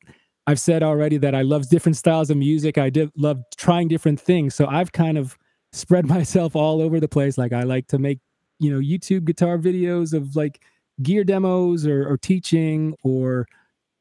I've 0.47 0.59
said 0.59 0.83
already 0.83 1.17
that 1.17 1.35
I 1.35 1.41
love 1.41 1.69
different 1.69 1.97
styles 1.97 2.29
of 2.29 2.37
music. 2.37 2.77
I 2.77 2.89
did 2.89 3.11
love 3.15 3.41
trying 3.57 3.87
different 3.87 4.19
things. 4.19 4.55
So 4.55 4.67
I've 4.67 4.91
kind 4.91 5.17
of 5.17 5.37
spread 5.71 6.05
myself 6.15 6.55
all 6.55 6.81
over 6.81 6.99
the 6.99 7.07
place. 7.07 7.37
Like 7.37 7.53
I 7.53 7.63
like 7.63 7.87
to 7.87 7.97
make, 7.99 8.19
you 8.59 8.71
know, 8.71 8.79
YouTube 8.79 9.25
guitar 9.25 9.57
videos 9.57 10.13
of 10.13 10.35
like 10.35 10.61
gear 11.01 11.23
demos 11.23 11.85
or, 11.85 12.07
or 12.07 12.17
teaching 12.17 12.95
or 13.03 13.47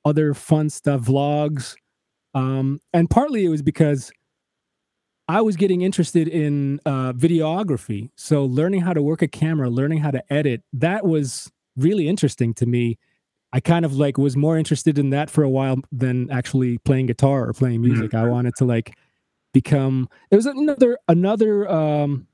other 0.05 0.35
fun 0.35 0.71
stuff, 0.71 1.03
vlogs. 1.03 1.75
Um, 2.35 2.81
and 2.93 3.11
partly 3.11 3.45
it 3.45 3.49
was 3.49 3.63
because 3.63 4.13
I 5.29 5.41
was 5.43 5.57
getting 5.57 5.83
interested 5.83 6.27
in 6.29 6.81
uh, 6.85 7.13
videography. 7.13 8.11
So 8.17 8.45
learning 8.45 8.81
how 8.81 8.93
to 8.93 9.03
work 9.03 9.23
a 9.23 9.29
camera, 9.29 9.71
learning 9.71 9.99
how 9.99 10.11
to 10.11 10.33
edit, 10.33 10.63
that 10.73 11.07
was 11.07 11.51
really 11.77 12.09
interesting 12.09 12.55
to 12.55 12.67
me. 12.67 12.99
I 13.53 13.61
kind 13.61 13.85
of 13.85 13.95
like 13.95 14.19
was 14.19 14.37
more 14.37 14.57
interested 14.57 14.99
in 14.99 15.11
that 15.11 15.31
for 15.31 15.43
a 15.43 15.49
while 15.49 15.77
than 15.91 16.31
actually 16.31 16.79
playing 16.79 17.07
guitar 17.07 17.49
or 17.49 17.53
playing 17.53 17.81
music. 17.81 18.11
Mm-hmm. 18.11 18.27
I 18.27 18.29
wanted 18.29 18.55
to 18.57 18.65
like 18.65 18.97
become 19.53 20.09
it 20.31 20.37
was 20.37 20.47
another 20.47 20.99
another 21.09 21.69
um 21.69 22.29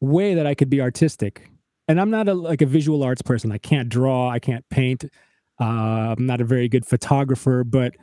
way 0.00 0.34
that 0.34 0.46
I 0.46 0.54
could 0.54 0.70
be 0.70 0.80
artistic. 0.80 1.50
And 1.88 2.00
I'm 2.00 2.10
not 2.10 2.28
a 2.28 2.34
like 2.34 2.62
a 2.62 2.66
visual 2.66 3.02
arts 3.02 3.22
person. 3.22 3.52
I 3.52 3.58
can't 3.58 3.88
draw, 3.88 4.28
I 4.28 4.38
can't 4.38 4.64
paint. 4.70 5.04
Uh, 5.60 6.14
I'm 6.16 6.26
not 6.26 6.40
a 6.40 6.44
very 6.44 6.68
good 6.68 6.84
photographer, 6.84 7.64
but 7.64 7.94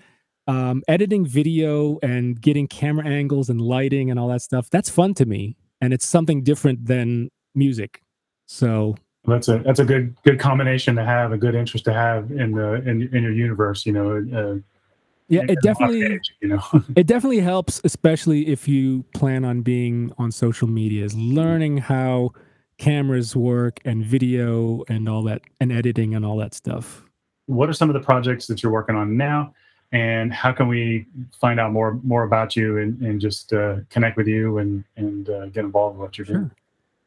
um, 0.48 0.84
editing 0.88 1.26
video 1.26 2.00
and 2.04 2.40
getting 2.40 2.68
camera 2.68 3.06
angles 3.06 3.50
and 3.50 3.62
lighting 3.62 4.10
and 4.12 4.20
all 4.20 4.28
that 4.28 4.42
stuff 4.42 4.70
that's 4.70 4.90
fun 4.90 5.14
to 5.16 5.26
me 5.26 5.56
and 5.82 5.94
it's 5.94 6.06
something 6.06 6.44
different 6.44 6.86
than 6.86 7.30
music 7.56 8.02
so 8.46 8.96
that's 9.26 9.48
a 9.48 9.60
that's 9.60 9.80
a 9.80 9.86
good 9.86 10.16
good 10.24 10.40
combination 10.40 10.96
to 10.96 11.06
have 11.06 11.32
a 11.32 11.38
good 11.38 11.56
interest 11.56 11.86
to 11.86 11.94
have 11.94 12.32
in 12.32 12.52
the 12.52 12.74
in, 12.88 13.10
in 13.16 13.24
your 13.24 13.32
universe 13.32 13.86
you 13.86 13.94
know 13.94 14.18
uh, 14.36 14.56
yeah 15.30 15.44
it 15.48 15.58
definitely 15.62 16.04
age, 16.04 16.36
you 16.42 16.50
know 16.50 16.62
it 16.96 17.08
definitely 17.08 17.40
helps 17.40 17.80
especially 17.86 18.48
if 18.48 18.68
you 18.68 19.04
plan 19.14 19.46
on 19.46 19.62
being 19.62 20.12
on 20.18 20.30
social 20.30 20.68
media 20.68 21.06
is 21.06 21.16
learning 21.16 21.78
how 21.78 22.32
cameras 22.78 23.36
work 23.36 23.80
and 23.86 24.04
video 24.04 24.84
and 24.88 25.08
all 25.08 25.24
that 25.24 25.42
and 25.60 25.72
editing 25.72 26.16
and 26.16 26.26
all 26.26 26.38
that 26.38 26.54
stuff. 26.54 27.04
What 27.46 27.70
are 27.70 27.74
some 27.74 27.90
of 27.90 27.94
the 27.94 28.00
projects 28.00 28.48
that 28.48 28.64
you're 28.64 28.72
working 28.72 28.96
on 28.96 29.18
now? 29.18 29.54
And 29.92 30.34
how 30.34 30.52
can 30.52 30.68
we 30.68 31.06
find 31.40 31.60
out 31.60 31.72
more 31.72 32.00
more 32.04 32.24
about 32.24 32.56
you 32.56 32.80
and, 32.80 33.00
and 33.02 33.22
just 33.22 33.54
uh, 33.54 33.78
connect 33.90 34.18
with 34.18 34.28
you 34.28 34.58
and 34.58 34.84
and 34.98 35.30
uh, 35.30 35.46
get 35.48 35.66
involved 35.66 35.98
with 35.98 36.08
what 36.08 36.18
you're 36.18 36.26
doing? 36.26 36.52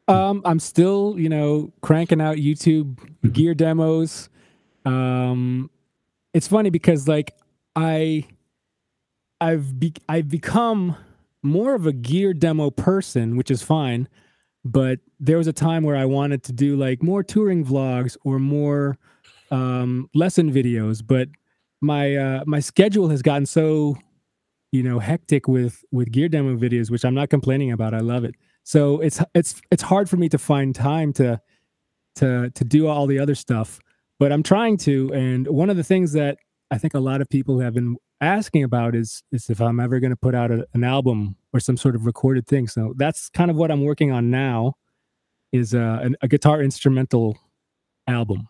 Um, 0.09 0.41
i'm 0.45 0.59
still 0.59 1.15
you 1.17 1.27
know 1.27 1.73
cranking 1.81 2.21
out 2.21 2.37
youtube 2.37 2.95
mm-hmm. 2.95 3.29
gear 3.29 3.53
demos. 3.53 4.29
Um, 4.85 5.69
it's 6.33 6.47
funny 6.47 6.69
because 6.69 7.09
like 7.09 7.35
i 7.75 8.25
i've 9.41 9.77
be- 9.79 9.93
i've 10.07 10.29
become 10.29 10.95
more 11.43 11.75
of 11.75 11.85
a 11.85 11.91
gear 11.91 12.33
demo 12.33 12.69
person 12.69 13.35
which 13.35 13.51
is 13.51 13.61
fine 13.61 14.07
but 14.71 14.99
there 15.19 15.37
was 15.37 15.47
a 15.47 15.53
time 15.53 15.83
where 15.83 15.95
i 15.95 16.05
wanted 16.05 16.43
to 16.43 16.51
do 16.51 16.75
like 16.75 17.01
more 17.01 17.23
touring 17.23 17.65
vlogs 17.65 18.17
or 18.23 18.39
more 18.39 18.97
um, 19.49 20.09
lesson 20.13 20.51
videos 20.51 21.01
but 21.05 21.29
my 21.81 22.15
uh 22.15 22.43
my 22.45 22.59
schedule 22.59 23.07
has 23.09 23.21
gotten 23.21 23.45
so 23.45 23.95
you 24.71 24.83
know 24.83 24.99
hectic 24.99 25.47
with 25.47 25.83
with 25.91 26.11
gear 26.11 26.27
demo 26.27 26.55
videos 26.55 26.91
which 26.91 27.05
i'm 27.05 27.13
not 27.13 27.29
complaining 27.29 27.71
about. 27.71 27.93
I 27.93 27.99
love 27.99 28.23
it. 28.23 28.35
So 28.63 28.99
it's 28.99 29.21
it's 29.33 29.61
it's 29.71 29.83
hard 29.83 30.09
for 30.09 30.17
me 30.17 30.27
to 30.29 30.37
find 30.37 30.75
time 30.75 31.13
to 31.13 31.39
to 32.17 32.49
to 32.49 32.63
do 32.65 32.87
all 32.87 33.07
the 33.07 33.19
other 33.19 33.35
stuff 33.35 33.79
but 34.19 34.31
i'm 34.31 34.43
trying 34.43 34.75
to 34.75 35.13
and 35.13 35.47
one 35.47 35.69
of 35.69 35.77
the 35.77 35.83
things 35.83 36.11
that 36.13 36.37
i 36.71 36.77
think 36.77 36.93
a 36.95 36.99
lot 36.99 37.21
of 37.21 37.29
people 37.29 37.59
have 37.59 37.73
been 37.73 37.95
asking 38.21 38.63
about 38.63 38.95
is 38.95 39.23
is 39.31 39.49
if 39.49 39.61
i'm 39.61 39.79
ever 39.79 39.99
going 39.99 40.11
to 40.11 40.17
put 40.17 40.33
out 40.33 40.51
a, 40.51 40.65
an 40.73 40.83
album 40.83 41.35
or 41.53 41.59
some 41.59 41.77
sort 41.77 41.95
of 41.95 42.05
recorded 42.05 42.47
thing 42.47 42.67
so 42.67 42.93
that's 42.97 43.29
kind 43.29 43.51
of 43.51 43.57
what 43.57 43.71
i'm 43.71 43.83
working 43.83 44.11
on 44.11 44.31
now 44.31 44.73
is 45.51 45.73
uh, 45.73 45.99
a, 46.03 46.25
a 46.25 46.27
guitar 46.27 46.61
instrumental 46.61 47.37
album 48.07 48.47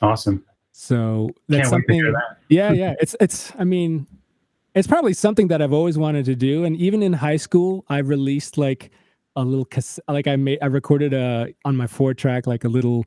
awesome 0.00 0.44
so 0.72 1.28
that's 1.48 1.68
Can't 1.68 1.84
something. 1.84 2.02
That. 2.02 2.36
yeah, 2.48 2.72
yeah. 2.72 2.94
It's 3.00 3.16
it's. 3.20 3.52
I 3.58 3.64
mean, 3.64 4.06
it's 4.74 4.86
probably 4.86 5.12
something 5.12 5.48
that 5.48 5.60
I've 5.60 5.72
always 5.72 5.98
wanted 5.98 6.24
to 6.26 6.34
do. 6.34 6.64
And 6.64 6.76
even 6.76 7.02
in 7.02 7.12
high 7.12 7.36
school, 7.36 7.84
I 7.88 7.98
released 7.98 8.56
like 8.56 8.90
a 9.36 9.44
little 9.44 9.64
cassette. 9.64 10.04
Like 10.08 10.26
I 10.26 10.36
made, 10.36 10.58
I 10.62 10.66
recorded 10.66 11.12
a 11.12 11.52
on 11.64 11.76
my 11.76 11.86
four 11.86 12.14
track 12.14 12.46
like 12.46 12.64
a 12.64 12.68
little 12.68 13.04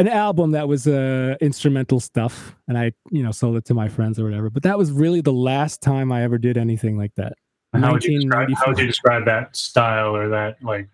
an 0.00 0.08
album 0.08 0.52
that 0.52 0.66
was 0.66 0.86
uh 0.86 1.36
instrumental 1.40 2.00
stuff, 2.00 2.56
and 2.66 2.76
I 2.76 2.92
you 3.10 3.22
know 3.22 3.30
sold 3.30 3.56
it 3.56 3.64
to 3.66 3.74
my 3.74 3.88
friends 3.88 4.18
or 4.18 4.24
whatever. 4.24 4.50
But 4.50 4.62
that 4.64 4.78
was 4.78 4.90
really 4.90 5.20
the 5.20 5.32
last 5.32 5.80
time 5.82 6.10
I 6.10 6.22
ever 6.22 6.38
did 6.38 6.56
anything 6.56 6.98
like 6.98 7.14
that. 7.16 7.34
How 7.72 7.92
would, 7.92 8.04
you 8.04 8.18
describe, 8.18 8.48
how 8.56 8.66
would 8.66 8.78
you 8.78 8.86
describe 8.86 9.24
that 9.26 9.54
style 9.54 10.16
or 10.16 10.28
that 10.30 10.56
like 10.62 10.88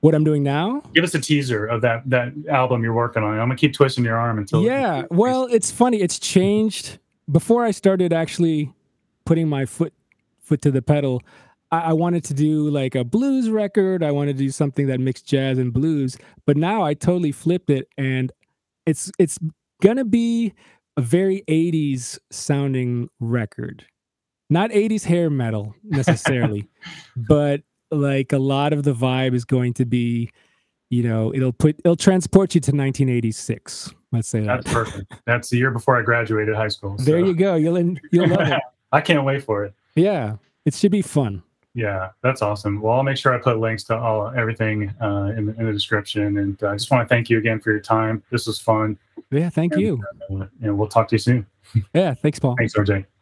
what 0.00 0.14
I'm 0.14 0.24
doing 0.24 0.42
now? 0.42 0.82
Give 0.94 1.04
us 1.04 1.14
a 1.14 1.20
teaser 1.20 1.66
of 1.66 1.82
that 1.82 2.08
that 2.08 2.32
album 2.48 2.82
you're 2.82 2.94
working 2.94 3.22
on. 3.22 3.32
I'm 3.32 3.48
gonna 3.48 3.56
keep 3.56 3.74
twisting 3.74 4.04
your 4.04 4.16
arm 4.16 4.38
until. 4.38 4.62
Yeah, 4.62 5.04
well, 5.10 5.46
it's 5.50 5.70
funny. 5.70 6.00
It's 6.00 6.18
changed. 6.18 6.98
Before 7.30 7.64
I 7.64 7.70
started 7.70 8.12
actually 8.12 8.72
putting 9.24 9.48
my 9.48 9.66
foot 9.66 9.92
foot 10.40 10.62
to 10.62 10.70
the 10.70 10.82
pedal, 10.82 11.22
I, 11.70 11.80
I 11.80 11.92
wanted 11.92 12.24
to 12.24 12.34
do 12.34 12.68
like 12.70 12.94
a 12.94 13.04
blues 13.04 13.50
record. 13.50 14.02
I 14.02 14.10
wanted 14.10 14.36
to 14.38 14.44
do 14.44 14.50
something 14.50 14.86
that 14.88 15.00
mixed 15.00 15.26
jazz 15.26 15.58
and 15.58 15.72
blues. 15.72 16.16
But 16.46 16.56
now 16.56 16.82
I 16.82 16.94
totally 16.94 17.32
flipped 17.32 17.70
it, 17.70 17.88
and 17.96 18.32
it's 18.86 19.10
it's 19.18 19.38
gonna 19.82 20.04
be 20.04 20.52
a 20.96 21.00
very 21.00 21.42
80s 21.48 22.18
sounding 22.30 23.08
record. 23.20 23.86
Not 24.48 24.70
80s 24.70 25.04
hair 25.04 25.30
metal 25.30 25.74
necessarily, 25.84 26.68
but 27.16 27.62
like 27.90 28.32
a 28.32 28.38
lot 28.38 28.72
of 28.72 28.82
the 28.82 28.92
vibe 28.94 29.34
is 29.34 29.44
going 29.44 29.74
to 29.74 29.84
be 29.84 30.30
you 30.90 31.02
know 31.02 31.32
it'll 31.34 31.52
put 31.52 31.78
it'll 31.84 31.96
transport 31.96 32.54
you 32.54 32.60
to 32.60 32.70
1986 32.70 33.94
let's 34.12 34.28
say 34.28 34.40
that 34.40 34.62
that's 34.62 34.72
perfect 34.72 35.12
that's 35.24 35.48
the 35.48 35.56
year 35.56 35.70
before 35.70 35.98
i 35.98 36.02
graduated 36.02 36.54
high 36.54 36.68
school 36.68 36.96
so. 36.98 37.04
there 37.04 37.20
you 37.20 37.34
go 37.34 37.54
you'll 37.54 37.78
you'll 38.12 38.28
love 38.28 38.48
it 38.48 38.60
i 38.92 39.00
can't 39.00 39.24
wait 39.24 39.42
for 39.42 39.64
it 39.64 39.74
yeah 39.94 40.36
it 40.64 40.74
should 40.74 40.92
be 40.92 41.02
fun 41.02 41.42
yeah 41.74 42.10
that's 42.22 42.42
awesome. 42.42 42.80
Well 42.80 42.94
i'll 42.94 43.02
make 43.02 43.16
sure 43.16 43.34
i 43.34 43.38
put 43.38 43.58
links 43.58 43.84
to 43.84 43.96
all 43.96 44.32
everything 44.36 44.92
uh, 45.00 45.32
in, 45.36 45.46
the, 45.46 45.54
in 45.58 45.66
the 45.66 45.72
description 45.72 46.38
and 46.38 46.62
uh, 46.62 46.70
i 46.70 46.74
just 46.74 46.90
want 46.90 47.08
to 47.08 47.12
thank 47.12 47.30
you 47.30 47.38
again 47.38 47.60
for 47.60 47.70
your 47.70 47.80
time. 47.80 48.22
This 48.30 48.46
was 48.46 48.58
fun. 48.58 48.98
Yeah 49.30 49.50
thank 49.50 49.72
and, 49.74 49.82
you. 49.82 50.02
uh, 50.30 50.46
and 50.62 50.76
we'll 50.76 50.88
talk 50.88 51.08
to 51.08 51.14
you 51.14 51.20
soon. 51.20 51.46
Yeah 51.94 52.14
thanks 52.14 52.38
paul. 52.38 52.56
Thanks 52.56 52.74
rj 52.74 53.04